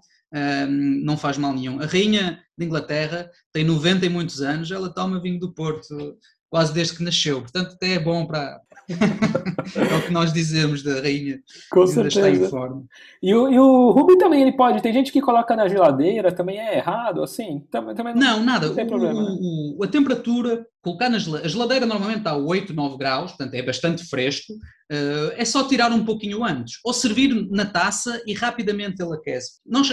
[0.70, 1.80] não faz mal nenhum.
[1.82, 6.18] A rainha de Inglaterra tem 90 e muitos anos, ela toma vinho do Porto
[6.52, 8.60] quase desde que nasceu, portanto até é bom para,
[9.92, 11.40] é o que nós dizemos da rainha.
[11.70, 12.30] Com certeza.
[12.30, 12.84] Está em forma.
[13.22, 14.82] E o, e o Ruby também ele pode.
[14.82, 17.66] Tem gente que coloca na geladeira, também é errado, assim?
[17.72, 18.68] Também, também não, não, nada.
[18.68, 19.24] Não tem o, problema.
[19.24, 19.38] Né?
[19.40, 21.48] O, a temperatura, colocar na geladeira.
[21.48, 24.54] A geladeira normalmente está a 8, 9 graus, portanto é bastante fresco.
[24.92, 26.80] Uh, é só tirar um pouquinho antes.
[26.84, 29.62] Ou servir na taça e rapidamente ele aquece.
[29.66, 29.90] Nós,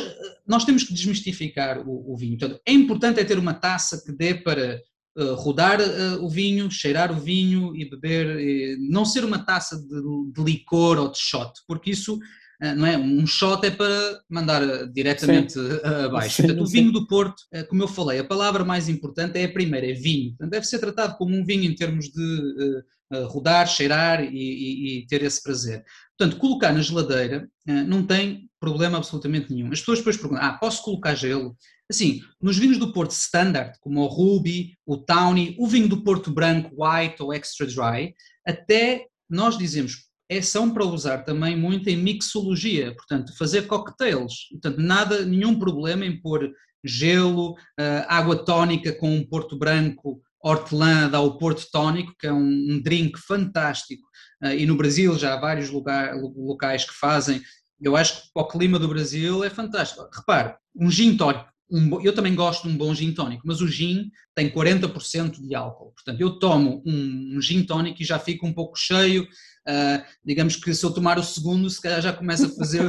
[0.47, 2.37] nós temos que desmistificar o, o vinho.
[2.37, 4.81] Portanto, é importante é ter uma taça que dê para
[5.19, 9.77] uh, rodar uh, o vinho, cheirar o vinho e beber, e não ser uma taça
[9.77, 14.21] de, de, licor ou de shot, porque isso uh, não é um shot é para
[14.31, 15.61] mandar diretamente sim.
[16.07, 16.37] abaixo.
[16.37, 19.53] Sim, Portanto, o vinho do Porto, como eu falei, a palavra mais importante é a
[19.53, 20.31] primeira, é vinho.
[20.31, 22.83] Portanto, deve ser tratado como um vinho em termos de
[23.31, 25.83] rodar, cheirar e, e, e, ter esse prazer.
[26.17, 27.49] Portanto, colocar na geladeira
[27.87, 29.73] não tem problema absolutamente nenhum.
[29.73, 31.57] As pessoas depois perguntam: ah, posso colocar gelo?
[31.91, 36.31] Assim, nos vinhos do Porto Standard, como o Ruby, o Tawny, o vinho do Porto
[36.31, 38.15] Branco, White ou Extra Dry,
[38.47, 44.49] até nós dizemos é, são para usar também muito em mixologia, portanto, fazer cocktails.
[44.51, 46.53] Portanto, nada, nenhum problema em pôr
[46.85, 52.33] gelo, uh, água tónica com um Porto Branco, hortelã, dá o Porto Tónico, que é
[52.33, 54.07] um, drink fantástico.
[54.45, 57.41] Uh, e no Brasil já há vários lugar, locais que fazem.
[57.81, 60.07] Eu acho que para o clima do Brasil é fantástico.
[60.13, 63.69] Repare, um gin tónico um, eu também gosto de um bom gin tónico, mas o
[63.69, 65.93] gin tem 40% de álcool.
[65.93, 69.25] Portanto, eu tomo um, um gin tónico e já fico um pouco cheio.
[69.25, 72.89] Uh, digamos que se eu tomar o segundo, se calhar já começa a fazer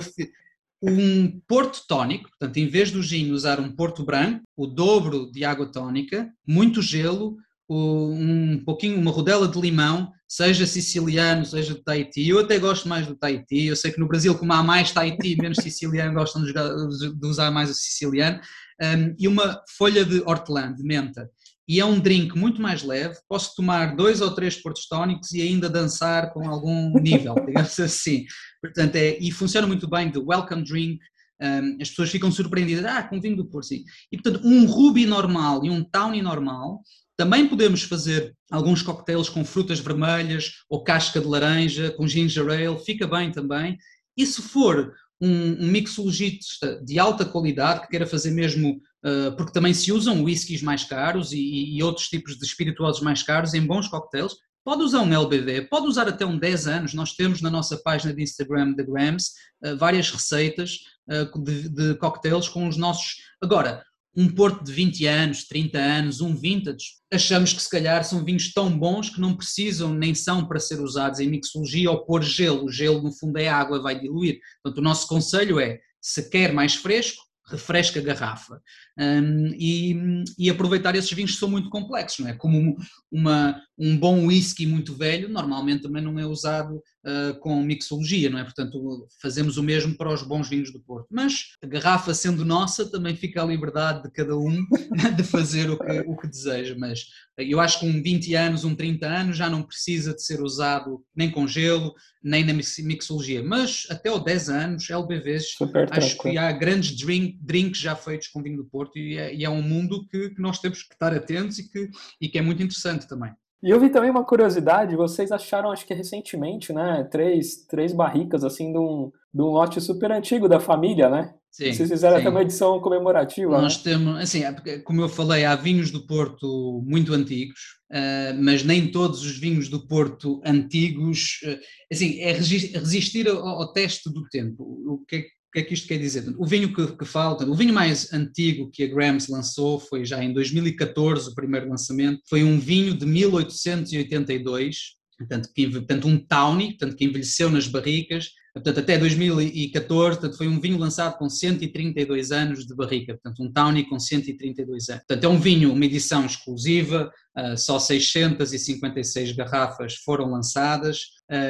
[0.82, 2.30] um porto tónico.
[2.30, 6.82] Portanto, em vez do gin usar um porto branco, o dobro de água tónica, muito
[6.82, 7.38] gelo,
[7.74, 12.28] um pouquinho, uma rodela de limão, seja siciliano, seja de Tahiti.
[12.28, 13.66] Eu até gosto mais do Tahiti.
[13.66, 17.70] Eu sei que no Brasil, como há mais Tahiti, menos siciliano, gostam de usar mais
[17.70, 18.40] o siciliano
[18.82, 21.30] um, e uma folha de hortelã, de menta.
[21.68, 23.16] e é um drink muito mais leve.
[23.28, 28.26] Posso tomar dois ou três portos tónicos e ainda dançar com algum nível, digamos assim.
[28.62, 31.00] Portanto, é, e funciona muito bem de welcome drink.
[31.42, 33.84] Um, as pessoas ficam surpreendidas, ah, com vinho do Porto, sim.
[34.12, 36.82] E portanto, um ruby normal e um tawny normal
[37.20, 42.80] também podemos fazer alguns coquetéis com frutas vermelhas ou casca de laranja, com ginger ale,
[42.80, 43.78] fica bem também.
[44.16, 49.74] E se for um, mixologista de alta qualidade, que queira fazer mesmo, uh, porque também
[49.74, 54.32] se usam whiskies mais caros e, outros tipos de espirituosos mais caros em bons coquetéis,
[54.64, 56.94] pode usar um LBV, pode usar até um 10 anos.
[56.94, 59.32] Nós temos na nossa página de Instagram da Grams
[59.66, 60.78] uh, várias receitas
[61.10, 63.18] uh, de, de coquetéis com os nossos.
[63.42, 63.84] Agora,
[64.16, 68.52] um Porto de 20 anos, 30 anos, um vintage, achamos que se calhar são vinhos
[68.52, 72.66] tão bons que não precisam nem são para ser usados em mixologia ou pôr gelo.
[72.66, 74.40] O gelo, no fundo, é água, vai diluir.
[74.64, 78.62] Portanto, o nosso conselho é, se quer mais fresco, refresca a garrafa.
[78.98, 82.34] Um, e, e, aproveitar esses vinhos que são muito complexos, não é?
[82.34, 82.78] Como
[83.12, 88.40] uma, um bom whisky muito velho, normalmente também não é usado uh, com mixologia, não
[88.40, 88.44] é?
[88.44, 91.08] Portanto, fazemos o mesmo para os bons vinhos do Porto.
[91.12, 94.66] Mas a garrafa sendo nossa, também fica a liberdade de cada um
[95.16, 96.76] de fazer o que, o que deseja.
[96.78, 97.06] Mas
[97.38, 101.04] eu acho que um 20 anos, um 30 anos já não precisa de ser usado
[101.16, 101.94] nem com gelo,
[102.24, 103.42] nem na mixologia.
[103.44, 106.34] Mas até os 10 anos, LBVs, Super acho tranquilo.
[106.34, 109.50] que há grandes drink, drinks já feitos com vinho do Porto e é, e é
[109.50, 111.90] um mundo que, que, nós temos que estar atentos e que,
[112.22, 113.32] e que é muito interessante também.
[113.62, 118.44] E eu vi também uma curiosidade, vocês acharam, acho que recentemente, né, três, três barricas,
[118.44, 121.34] assim, de um, de um lote super antigo da família, né?
[121.52, 122.22] Sim, Vocês fizeram sim.
[122.22, 123.60] até uma edição comemorativa.
[123.60, 123.92] Nós né?
[123.92, 127.60] temos, assim, é como eu falei, há vinhos do Porto muito antigos,
[127.92, 131.60] uh, mas nem todos os vinhos do Porto antigos, uh,
[131.92, 134.64] assim, é resistir ao, ao, teste do tempo.
[134.64, 136.32] O que é o que é que isto quer dizer?
[136.38, 140.24] O vinho que, que falta, o vinho mais antigo que a Grams lançou foi já
[140.24, 144.78] em 2014, o primeiro lançamento, foi um vinho de 1882,
[145.18, 150.48] portanto, que, portanto um Tawny, portanto, que envelheceu nas barricas, portanto, até 2014, portanto, foi
[150.48, 155.04] um vinho lançado com 132 anos de barrica, portanto, um Tawny com 132 anos.
[155.08, 161.06] Portanto, é um vinho, uma edição exclusiva, uh, só 656 garrafas foram lançadas,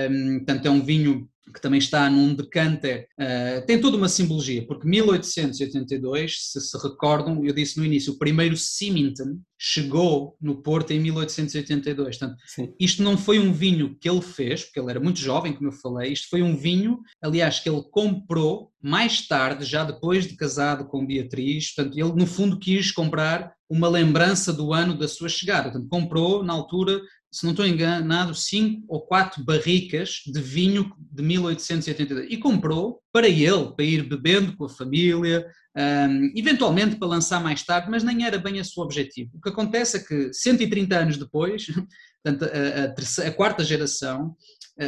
[0.10, 4.66] um, portanto, é um vinho que também está num decanter, uh, tem toda uma simbologia,
[4.66, 10.92] porque 1882, se se recordam, eu disse no início, o primeiro Symington chegou no Porto
[10.92, 12.18] em 1882.
[12.18, 12.74] Portanto, Sim.
[12.80, 15.74] isto não foi um vinho que ele fez, porque ele era muito jovem, como eu
[15.74, 20.86] falei, isto foi um vinho, aliás, que ele comprou mais tarde, já depois de casado
[20.86, 25.70] com Beatriz, portanto, ele no fundo quis comprar uma lembrança do ano da sua chegada,
[25.70, 27.02] portanto, comprou na altura
[27.32, 33.28] se não estou enganado, cinco ou quatro barricas de vinho de 1882 e comprou para
[33.28, 35.46] ele, para ir bebendo com a família,
[35.78, 39.32] um, eventualmente para lançar mais tarde, mas nem era bem esse o objetivo.
[39.36, 41.68] O que acontece é que 130 anos depois,
[42.24, 44.36] portanto, a, a, terceira, a quarta geração,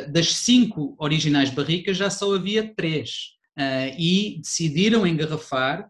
[0.09, 5.89] das cinco originais barricas já só havia três uh, e decidiram engarrafar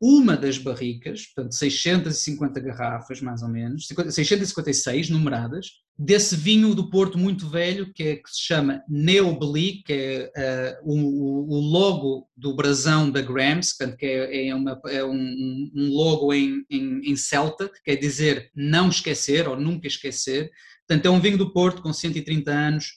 [0.00, 5.66] uma das barricas, portanto 650 garrafas mais ou menos, 656 numeradas,
[5.98, 9.92] desse vinho do Porto muito velho que, é, que se chama Neobli, que
[10.36, 15.02] é uh, o, o, logo do brasão da Grams, portanto, que é, é, uma, é
[15.02, 20.50] um, um, logo em, em, em, celta, que quer dizer não esquecer ou nunca esquecer.
[20.86, 22.92] Portanto, é um vinho do Porto com 130 anos,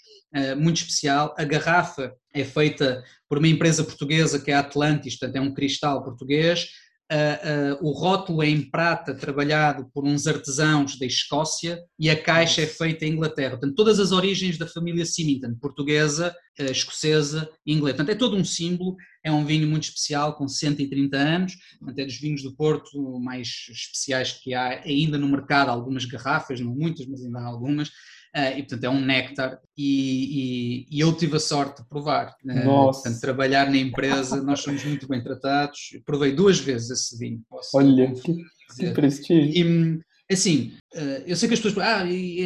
[0.58, 1.34] muito especial.
[1.38, 5.54] A garrafa é feita por uma empresa portuguesa que é a Atlantis, portanto, é um
[5.54, 6.68] cristal português
[7.12, 12.22] Uh, uh, o rótulo é em prata, trabalhado por uns artesãos da Escócia, e a
[12.22, 13.58] caixa é feita em Inglaterra.
[13.58, 17.98] Portanto, todas as origens da família Symington, portuguesa, escocesa e inglesa.
[17.98, 22.06] Portanto, é todo um símbolo, é um vinho muito especial, com 130 anos, portanto, é
[22.06, 27.08] dos vinhos do Porto mais especiais que há ainda no mercado, algumas garrafas, não muitas,
[27.08, 27.90] mas ainda há algumas,
[28.36, 32.36] e portanto é um néctar e, e, e, eu tive a sorte de provar.
[32.46, 35.98] Uh, portanto, trabalhar na empresa, nós somos muito bem tratados.
[36.06, 37.42] provei duas vezes esse vinho.
[37.74, 38.44] Olha, que,
[38.78, 40.04] que prestígio.
[40.30, 42.04] E, assim, uh, eu sei que as pessoas ah,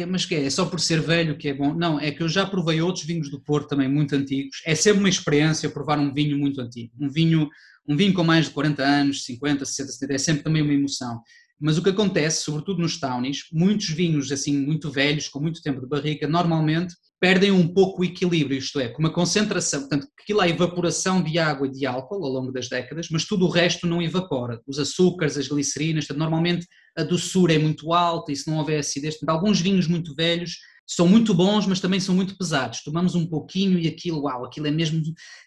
[0.08, 0.44] mas que é?
[0.44, 1.74] É só por ser velho que é bom?
[1.74, 4.62] Não, é que eu já provei outros vinhos do Porto também muito antigos.
[4.64, 6.92] É sempre uma experiência provar um vinho muito antigo.
[7.00, 7.48] Um vinho,
[7.88, 11.20] um vinho com mais de 40 anos, 50, 60, 70, é sempre também uma emoção.
[11.60, 15.80] Mas o que acontece, sobretudo nos townies, muitos vinhos assim muito velhos, com muito tempo
[15.80, 20.40] de barrica, normalmente perdem um pouco o equilíbrio, isto é, com uma concentração, portanto, aquilo
[20.40, 23.86] há evaporação de água e de álcool ao longo das décadas, mas tudo o resto
[23.86, 24.60] não evapora.
[24.66, 28.78] Os açúcares, as glicerinas, portanto, normalmente a doçura é muito alta e se não houver
[28.78, 32.82] acidez, portanto, alguns vinhos muito velhos são muito bons, mas também são muito pesados.
[32.82, 35.02] Tomamos um pouquinho e aquilo, uau, aquilo é mesmo.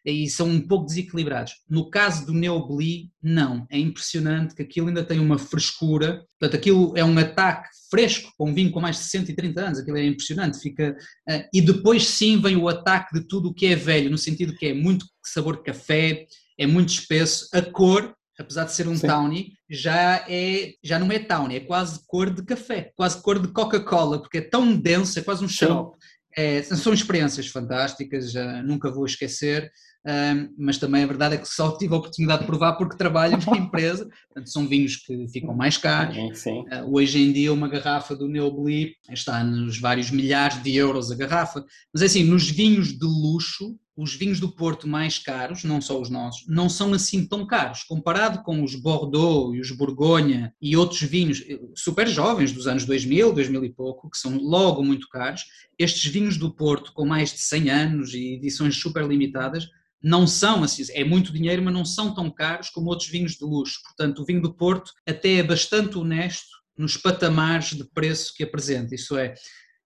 [0.05, 1.53] E são um pouco desequilibrados.
[1.69, 3.67] No caso do Neobli, não.
[3.69, 6.25] É impressionante que aquilo ainda tem uma frescura.
[6.39, 9.79] Portanto, aquilo é um ataque fresco com um vinho com mais de 130 anos.
[9.79, 10.59] Aquilo é impressionante.
[10.59, 10.97] Fica,
[11.29, 14.55] uh, e depois sim vem o ataque de tudo o que é velho, no sentido
[14.55, 16.25] que é muito sabor de café,
[16.57, 17.47] é muito espesso.
[17.53, 19.07] A cor apesar de ser um Sim.
[19.07, 23.47] Tawny, já, é, já não é Tawny, é quase cor de café, quase cor de
[23.49, 25.97] Coca-Cola, porque é tão denso, é quase um xarope.
[26.35, 28.31] É, são experiências fantásticas,
[28.63, 29.71] nunca vou esquecer,
[30.07, 33.37] um, mas também a verdade é que só tive a oportunidade de provar porque trabalho
[33.37, 36.15] numa empresa, portanto são vinhos que ficam mais caros.
[36.15, 36.59] Sim, sim.
[36.61, 41.15] Uh, hoje em dia uma garrafa do Neobli está nos vários milhares de euros a
[41.15, 45.81] garrafa, mas é assim, nos vinhos de luxo, os vinhos do Porto mais caros, não
[45.81, 47.83] só os nossos, não são assim tão caros.
[47.83, 52.85] Comparado com os Bordeaux e os Borgonha e outros vinhos eh, super jovens dos anos
[52.85, 55.45] 2000, 2000 e pouco, que são logo muito caros,
[55.79, 59.67] estes vinhos do Porto com mais de 100 anos e edições super limitadas
[60.01, 63.43] não são assim, é muito dinheiro, mas não são tão caros como outros vinhos de
[63.43, 63.81] luxo.
[63.83, 68.93] Portanto, o vinho do Porto até é bastante honesto nos patamares de preço que apresenta.
[68.93, 69.33] Isso é,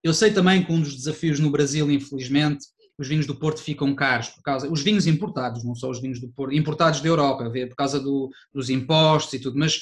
[0.04, 2.66] eu sei também que um dos desafios no Brasil, infelizmente,
[2.98, 6.20] os vinhos do Porto ficam caros por causa os vinhos importados, não só os vinhos
[6.20, 9.82] do Porto, importados da Europa, por causa do, dos impostos e tudo, mas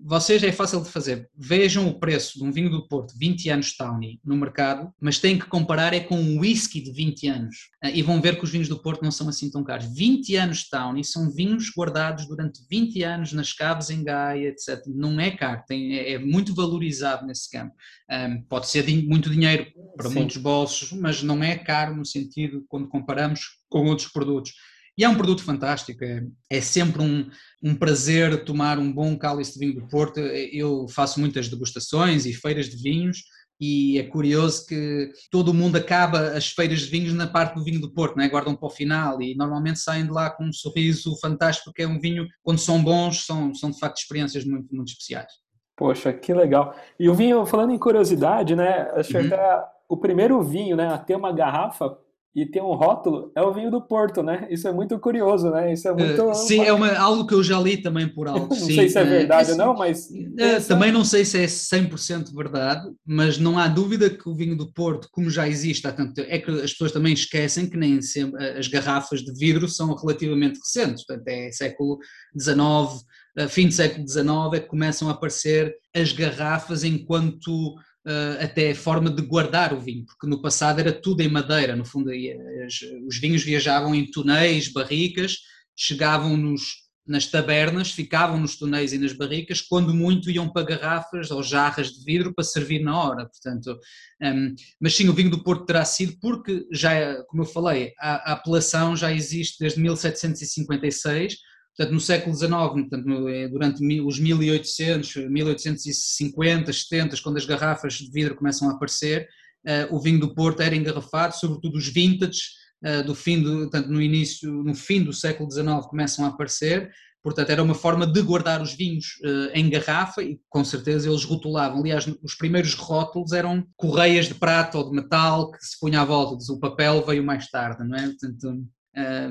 [0.00, 1.28] vocês é fácil de fazer.
[1.36, 5.36] Vejam o preço de um vinho do Porto, 20 anos Tawny, no mercado, mas têm
[5.36, 7.56] que comparar é com um whisky de 20 anos.
[7.82, 9.86] Ah, e vão ver que os vinhos do Porto não são assim tão caros.
[9.92, 14.80] 20 anos Tawny são vinhos guardados durante 20 anos nas caves em Gaia, etc.
[14.86, 17.74] Não é caro, tem, é, é muito valorizado nesse campo.
[18.10, 20.14] Um, pode ser muito dinheiro para Sim.
[20.14, 24.52] muitos bolsos, mas não é caro no sentido quando comparamos com outros produtos.
[24.98, 27.30] E é um produto fantástico, é, é sempre um,
[27.62, 30.18] um, prazer tomar um bom cálice de vinho do Porto.
[30.18, 33.22] Eu faço muitas degustações e feiras de vinhos
[33.60, 37.62] e é curioso que todo o mundo acaba as feiras de vinhos na parte do
[37.62, 38.28] vinho do Porto, não é?
[38.28, 41.88] guardam para o final e normalmente saem de lá com um sorriso fantástico, porque é
[41.88, 45.30] um vinho, quando são bons, são, são de facto experiências muito, muito especiais.
[45.76, 46.74] Poxa, que legal.
[46.98, 48.90] E o vinho, falando em curiosidade, né?
[48.96, 49.26] Acho uhum.
[49.26, 51.96] até o primeiro vinho né, a ter uma garrafa
[52.42, 54.46] e tem um rótulo, é o vinho do Porto, né?
[54.48, 55.72] Isso é muito curioso, né?
[55.72, 56.22] Isso é muito.
[56.22, 58.48] Uh, sim, é uma, algo que eu já li também por algo.
[58.48, 58.74] não sim.
[58.74, 60.08] sei se é verdade uh, ou não, mas.
[60.08, 64.56] Uh, também não sei se é 100% verdade, mas não há dúvida que o vinho
[64.56, 67.76] do Porto, como já existe há tanto tempo, é que as pessoas também esquecem que
[67.76, 71.98] nem sempre as garrafas de vidro são relativamente recentes, portanto é século
[72.38, 73.04] XIX,
[73.48, 77.74] fim do século XIX é que começam a aparecer as garrafas enquanto
[78.08, 81.84] uh, até forma de guardar o vinho, porque no passado era tudo em madeira, no
[81.84, 85.36] fundo as, os vinhos viajavam em túneis, barricas,
[85.76, 91.30] chegavam nos, nas tabernas, ficavam nos túneis e nas barricas, quando muito iam para garrafas
[91.30, 93.78] ou jarras de vidro para servir na hora, portanto,
[94.22, 98.30] um, mas sim, o vinho do Porto terá sido porque já, como eu falei, a,
[98.30, 101.36] a apelação já existe desde 1756,
[101.78, 108.10] Portanto, no século XIX, portanto, é durante os 1800, 1850, 70, quando as garrafas de
[108.10, 109.28] vidro começam a aparecer,
[109.64, 112.40] uh, o vinho do Porto era engarrafado, sobretudo os vintage,
[112.84, 116.90] uh, do fim do, portanto, no início, no fim do século XIX começam a aparecer,
[117.22, 119.18] portanto era uma forma de guardar os vinhos
[119.52, 124.78] em garrafa e com certeza eles rotulavam, aliás os primeiros rótulos eram correias de prata
[124.78, 128.06] ou de metal que se punha à volta, o papel veio mais tarde, não é?
[128.06, 128.64] Portanto,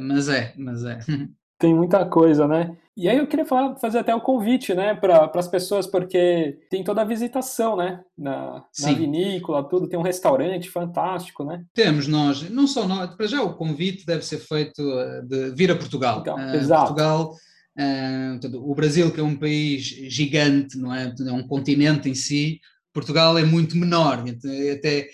[0.02, 1.00] mas é, mas é.
[1.60, 2.76] Tem muita coisa, né?
[2.97, 6.84] E aí eu queria falar, fazer até o convite, né, para as pessoas, porque tem
[6.84, 11.64] toda a visitação, né, na, na, vinícola, tudo, tem um restaurante fantástico, né?
[11.76, 15.70] Temos nós, não só nós, para já o convite deve ser feito eh, de vir
[15.70, 16.22] a Portugal.
[16.22, 16.88] Então, uh, exato.
[16.88, 17.36] Portugal,
[17.78, 21.14] uh, o Brasil que é um país gigante, não é?
[21.20, 22.60] É um continente em si,
[22.91, 24.24] Portugal é muito menor,
[24.74, 25.08] até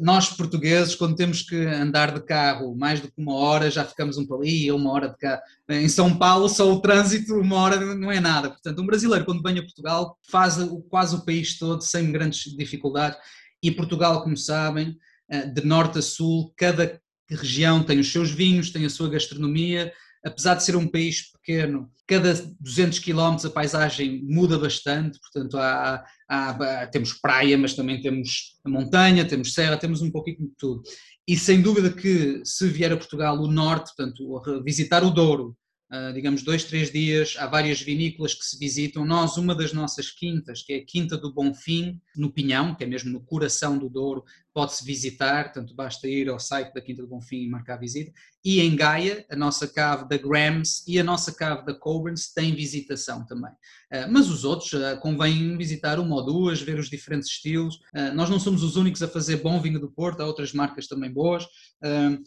[0.00, 4.18] nós portugueses, quando temos que andar de carro mais do que uma hora, já ficamos
[4.18, 5.40] um pouco ali, uma hora de carro.
[5.68, 8.50] Em São Paulo, só o trânsito, uma hora não é nada.
[8.50, 10.56] Portanto, um brasileiro, quando vem a Portugal, faz
[10.88, 13.18] quase o país todo sem grandes dificuldades.
[13.62, 14.96] E Portugal, como sabem,
[15.28, 19.92] eh, de norte a sul, cada região tem os seus vinhos, tem a sua gastronomia.
[20.24, 26.04] Apesar de ser um país pequeno, cada 200 km a paisagem muda bastante, portanto há,
[26.30, 30.82] há, temos praia, mas também temos montanha, temos serra, temos um pouquinho de tudo.
[31.26, 35.56] E sem dúvida que se vier a Portugal o norte, portanto visitar o Douro,
[35.92, 39.04] Uh, digamos, dois, três dias, há várias vinícolas que se visitam.
[39.04, 42.86] Nós, uma das nossas quintas, que é a Quinta do Bonfim, no Pinhão, que é
[42.86, 44.22] mesmo no coração do Douro,
[44.52, 48.12] pode-se visitar, tanto basta ir ao site da Quinta do Bonfim e marcar a visita.
[48.44, 52.54] E em Gaia, a nossa cave da Grams e a nossa cave da Coburns têm
[52.54, 53.50] visitação também.
[53.92, 57.76] Uh, mas os outros, uh, convém visitar uma ou duas, ver os diferentes estilos.
[57.94, 60.86] Uh, nós não somos os únicos a fazer bom vinho do Porto, há outras marcas
[60.86, 61.46] também boas,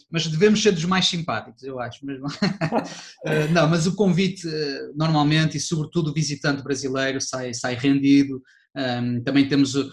[0.09, 2.05] mas devemos ser dos mais simpáticos, eu acho.
[2.05, 2.28] Mesmo.
[3.53, 4.47] não, mas o convite,
[4.95, 8.41] normalmente, e sobretudo o visitante brasileiro, sai, sai rendido.
[8.76, 9.91] Um, também temos uh,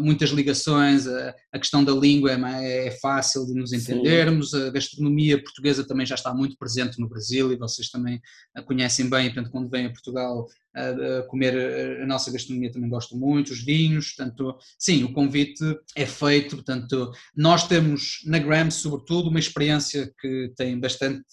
[0.00, 4.68] muitas ligações, uh, a questão da língua é, é fácil de nos entendermos, Sim.
[4.68, 8.20] a gastronomia portuguesa também já está muito presente no Brasil e vocês também
[8.54, 13.18] a conhecem bem, portanto, quando vêm a Portugal a comer a nossa gastronomia também gostam
[13.18, 15.64] muito, os vinhos, portanto, sim, o convite
[15.96, 21.24] é feito, portanto, nós temos na Grams, sobretudo, uma experiência que tem bastante,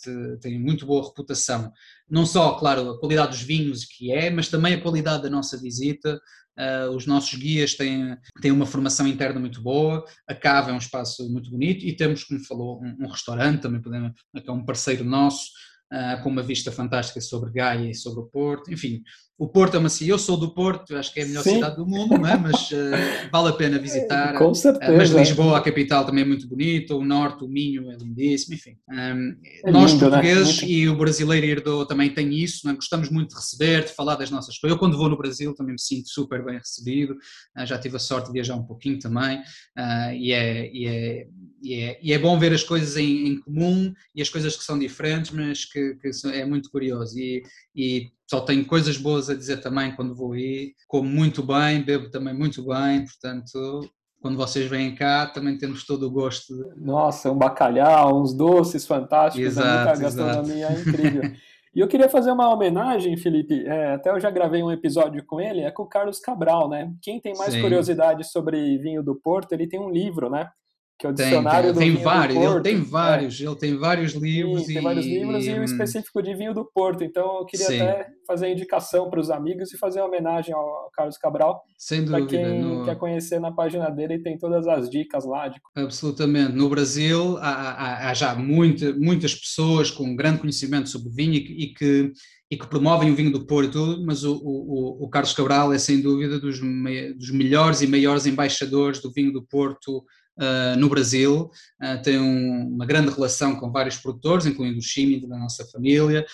[0.41, 1.71] tem muito boa reputação,
[2.09, 5.55] não só, claro, a qualidade dos vinhos que é, mas também a qualidade da nossa
[5.55, 6.19] visita,
[6.57, 10.79] Uh, os nossos guias têm, têm uma formação interna muito boa, a cava é um
[10.79, 14.65] espaço muito bonito e temos, como falou, um, um restaurante também, podemos, que é um
[14.65, 15.51] parceiro nosso,
[15.93, 19.03] uh, com uma vista fantástica sobre Gaia e sobre o Porto, enfim,
[19.39, 21.55] o Porto é uma cidade, eu sou do Porto, acho que é a melhor Sim.
[21.55, 22.35] cidade do mundo, não é?
[22.35, 24.35] mas uh, vale a pena visitar.
[24.35, 24.91] Com certeza.
[24.91, 28.55] Uh, mas Lisboa, a capital, também é muito bonita, o Norte, o Minho é lindíssimo,
[28.55, 28.77] enfim.
[28.89, 30.11] Um, é nós lindo, né?
[30.11, 30.67] portugueses né?
[30.67, 32.73] e o brasileiro herdou também tem isso, é?
[32.73, 34.75] gostamos muito de receber, de falar das nossas coisas.
[34.75, 37.99] Eu quando vou no Brasil também me sinto super bem recebido, uh, já tive a
[37.99, 39.39] sorte de viajar um pouquinho também,
[40.15, 41.27] e é, e, é,
[41.61, 44.63] e, é, e é bom ver as coisas em, em, comum e as coisas que
[44.63, 47.17] são diferentes, mas que, que é muito curioso.
[47.19, 47.43] E,
[47.75, 52.09] e só tenho coisas boas a dizer também quando vou ir, como muito bem, bebo
[52.09, 53.89] também muito bem, portanto,
[54.21, 56.53] quando vocês vêm cá também temos todo o gosto.
[56.53, 56.82] De...
[56.82, 60.89] Nossa, um bacalhau, uns doces fantásticos, exato, muita gastronomia exato.
[60.89, 61.32] incrível.
[61.75, 65.39] E eu queria fazer uma homenagem, Felipe, é, até eu já gravei um episódio com
[65.39, 66.91] ele, é com o Carlos Cabral, né?
[67.03, 67.61] Quem tem mais Sim.
[67.61, 70.49] curiosidade sobre vinho do Porto, ele tem um livro, né?
[70.97, 73.43] Que é o dicionário tem, tem, do tem vários, Ele tem vários, é.
[73.45, 74.65] ele tem vários livros.
[74.65, 77.03] Sim, e, tem vários livros e, e um específico de vinho do Porto.
[77.03, 77.79] Então eu queria sim.
[77.79, 81.61] até fazer a indicação para os amigos e fazer uma homenagem ao Carlos Cabral.
[81.77, 82.17] Sem dúvida.
[82.17, 82.83] Para quem no...
[82.83, 85.47] quer conhecer na página dele, e tem todas as dicas lá.
[85.47, 85.61] De...
[85.75, 86.53] Absolutamente.
[86.53, 91.73] No Brasil há, há, há já muita, muitas pessoas com grande conhecimento sobre vinho e,
[91.73, 92.11] que
[92.49, 96.01] e que promovem o vinho do Porto mas o, o, o Carlos Cabral é sem
[96.01, 100.05] dúvida dos, me, dos melhores e maiores embaixadores do vinho do Porto
[100.38, 101.49] uh, no Brasil,
[101.81, 106.25] uh, tem um, uma grande relação com vários produtores, incluindo o Chimit da nossa família,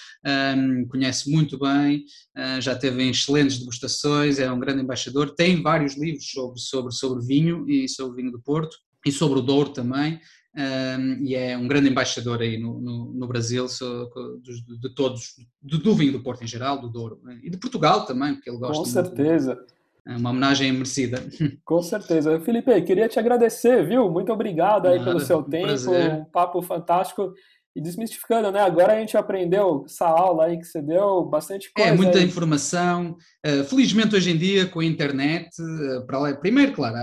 [0.58, 2.06] um, conhece muito bem,
[2.38, 7.26] uh, já teve excelentes degustações, é um grande embaixador, tem vários livros sobre, sobre, sobre
[7.26, 10.20] vinho e sobre o vinho do Porto e sobre o Douro também,
[10.56, 14.08] um, e é um grande embaixador aí no, no, no Brasil so,
[14.44, 18.06] de, de, todos, do, do, vinho do Porto em geral, do Douro, e de Portugal
[18.06, 19.56] também, porque ele gosta Com certeza.
[19.56, 19.73] Muito.
[20.06, 21.24] É uma homenagem merecida.
[21.64, 22.40] Com certeza.
[22.42, 24.10] Felipe, queria te agradecer, viu?
[24.10, 26.14] Muito obrigado aí Nada, pelo seu tempo, prazer.
[26.14, 27.34] um papo fantástico.
[27.76, 28.62] E desmistificando, né?
[28.62, 31.90] Agora a gente aprendeu essa aula aí que você deu, bastante é, coisa.
[31.90, 32.26] É, muita aí.
[32.26, 33.18] informação.
[33.44, 36.96] Uh, felizmente hoje em dia, com a internet, uh, para lá, primeiro, claro,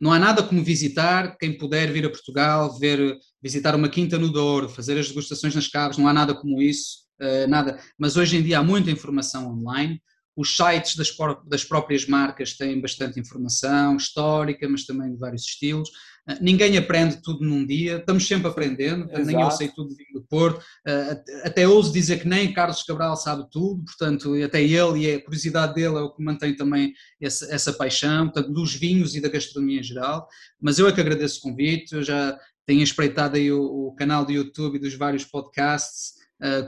[0.00, 4.32] não há nada como visitar, quem puder vir a Portugal, ver, visitar uma quinta no
[4.32, 7.78] Douro, fazer as degustações nas caves, não há nada como isso, uh, nada.
[7.96, 10.02] Mas hoje em dia há muita informação online.
[10.40, 11.14] Os sites das,
[11.46, 15.90] das próprias marcas têm bastante informação histórica, mas também de vários estilos.
[16.26, 19.26] Ah, ninguém aprende tudo num dia, estamos sempre aprendendo, Exato.
[19.26, 23.44] nem eu sei tudo do Porto, ah, até ouso dizer que nem Carlos Cabral sabe
[23.50, 27.72] tudo, portanto, até ele e a curiosidade dele é o que mantém também essa, essa
[27.74, 30.26] paixão, portanto, dos vinhos e da gastronomia em geral,
[30.58, 34.24] mas eu é que agradeço o convite, eu já tenho espreitado aí o, o canal
[34.24, 36.19] do YouTube e dos vários podcasts,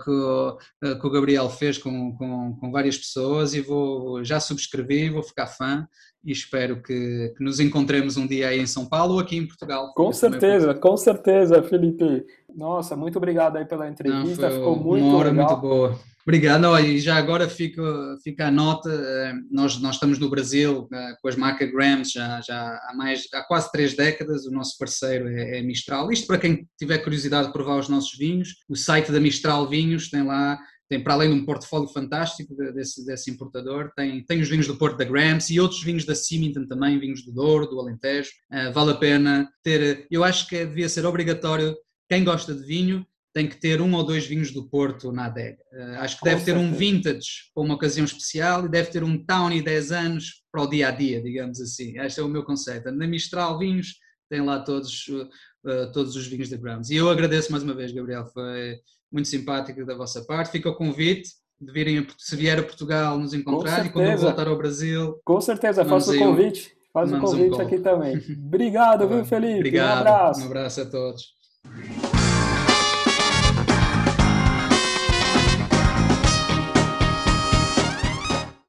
[0.02, 4.38] que, o, uh, que, o, Gabriel fez com, com, com, várias pessoas e vou já
[4.38, 5.88] subscrevi, vou ficar fã
[6.24, 9.46] e espero que, que, nos encontremos um dia aí em São Paulo ou aqui em
[9.46, 9.92] Portugal.
[9.94, 12.24] Com certeza, com certeza, Felipe.
[12.54, 15.48] Nossa, muito obrigado aí pela entrevista, Não, ficou muito uma hora legal.
[15.48, 15.98] muito boa.
[16.24, 17.82] Obrigado, oh, e já agora fica,
[18.22, 22.40] fica a nota, eh, nós, nós estamos no Brasil eh, com as marcas Grams já,
[22.40, 26.38] já há, mais, há quase três décadas, o nosso parceiro é, é Mistral, isto para
[26.38, 30.60] quem tiver curiosidade de provar os nossos vinhos, o site da Mistral Vinhos tem lá
[30.92, 34.76] tem para além de um portfólio fantástico desse, desse importador, tem, tem os vinhos do
[34.76, 38.30] Porto da Grams e outros vinhos da Symington também, vinhos do Douro, do Alentejo.
[38.52, 41.74] Uh, vale a pena ter, eu acho que devia ser obrigatório,
[42.10, 45.62] quem gosta de vinho, tem que ter um ou dois vinhos do Porto na adega.
[45.72, 46.58] Uh, acho que Com deve certeza.
[46.58, 50.60] ter um vintage para uma ocasião especial e deve ter um Towny 10 anos para
[50.60, 51.98] o dia a dia, digamos assim.
[52.00, 52.92] Este é o meu conceito.
[52.92, 53.94] Na Mistral Vinhos
[54.28, 56.92] tem lá todos, uh, todos os vinhos da Grams.
[56.92, 58.78] E eu agradeço mais uma vez, Gabriel, foi
[59.12, 60.50] muito simpático da vossa parte.
[60.50, 64.48] Fica o convite de virem, se vier a Portugal, nos encontrar e quando eu voltar
[64.48, 65.20] ao Brasil.
[65.24, 66.74] Com certeza, faço o convite.
[66.92, 67.62] Faz o um convite copo.
[67.62, 68.16] aqui também.
[68.46, 69.24] Obrigado, Tá viu, bem.
[69.24, 69.58] Felipe?
[69.58, 69.96] Obrigado.
[69.96, 70.40] Um abraço.
[70.42, 71.41] Um abraço a todos.